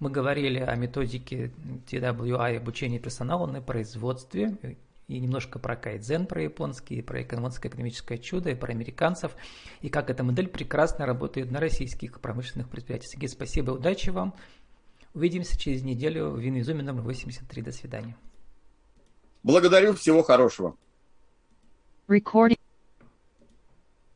Мы 0.01 0.11
говорили 0.11 0.59
о 0.59 0.75
методике 0.77 1.53
TWI 1.87 2.57
обучения 2.57 2.99
персонала 2.99 3.47
на 3.47 3.61
производстве 3.61 4.57
и 5.07 5.21
немножко 5.21 5.59
про 5.59 5.77
кайдзен, 5.77 6.27
про 6.27 6.43
японский, 6.43 7.03
про 7.03 7.21
японское 7.21 7.69
экономическое 7.69 8.17
чудо, 8.17 8.51
и 8.51 8.55
про 8.55 8.73
американцев, 8.73 9.37
и 9.83 9.91
как 9.91 10.09
эта 10.09 10.25
модель 10.25 10.49
прекрасно 10.49 11.05
работает 11.05 11.51
на 11.51 11.61
российских 11.61 12.21
промышленных 12.21 12.71
предприятиях. 12.71 13.11
Сергей, 13.11 13.29
спасибо, 13.29 13.73
удачи 13.73 14.09
вам. 14.09 14.35
Увидимся 15.15 15.59
через 15.59 15.83
неделю 15.83 16.31
в 16.31 16.39
Винизуме 16.39 16.83
номер 16.83 17.03
83. 17.03 17.63
До 17.63 17.73
свидания. 17.73 18.17
Благодарю, 19.43 19.93
всего 19.95 20.23
хорошего. 20.23 20.77
Recording. 22.09 22.62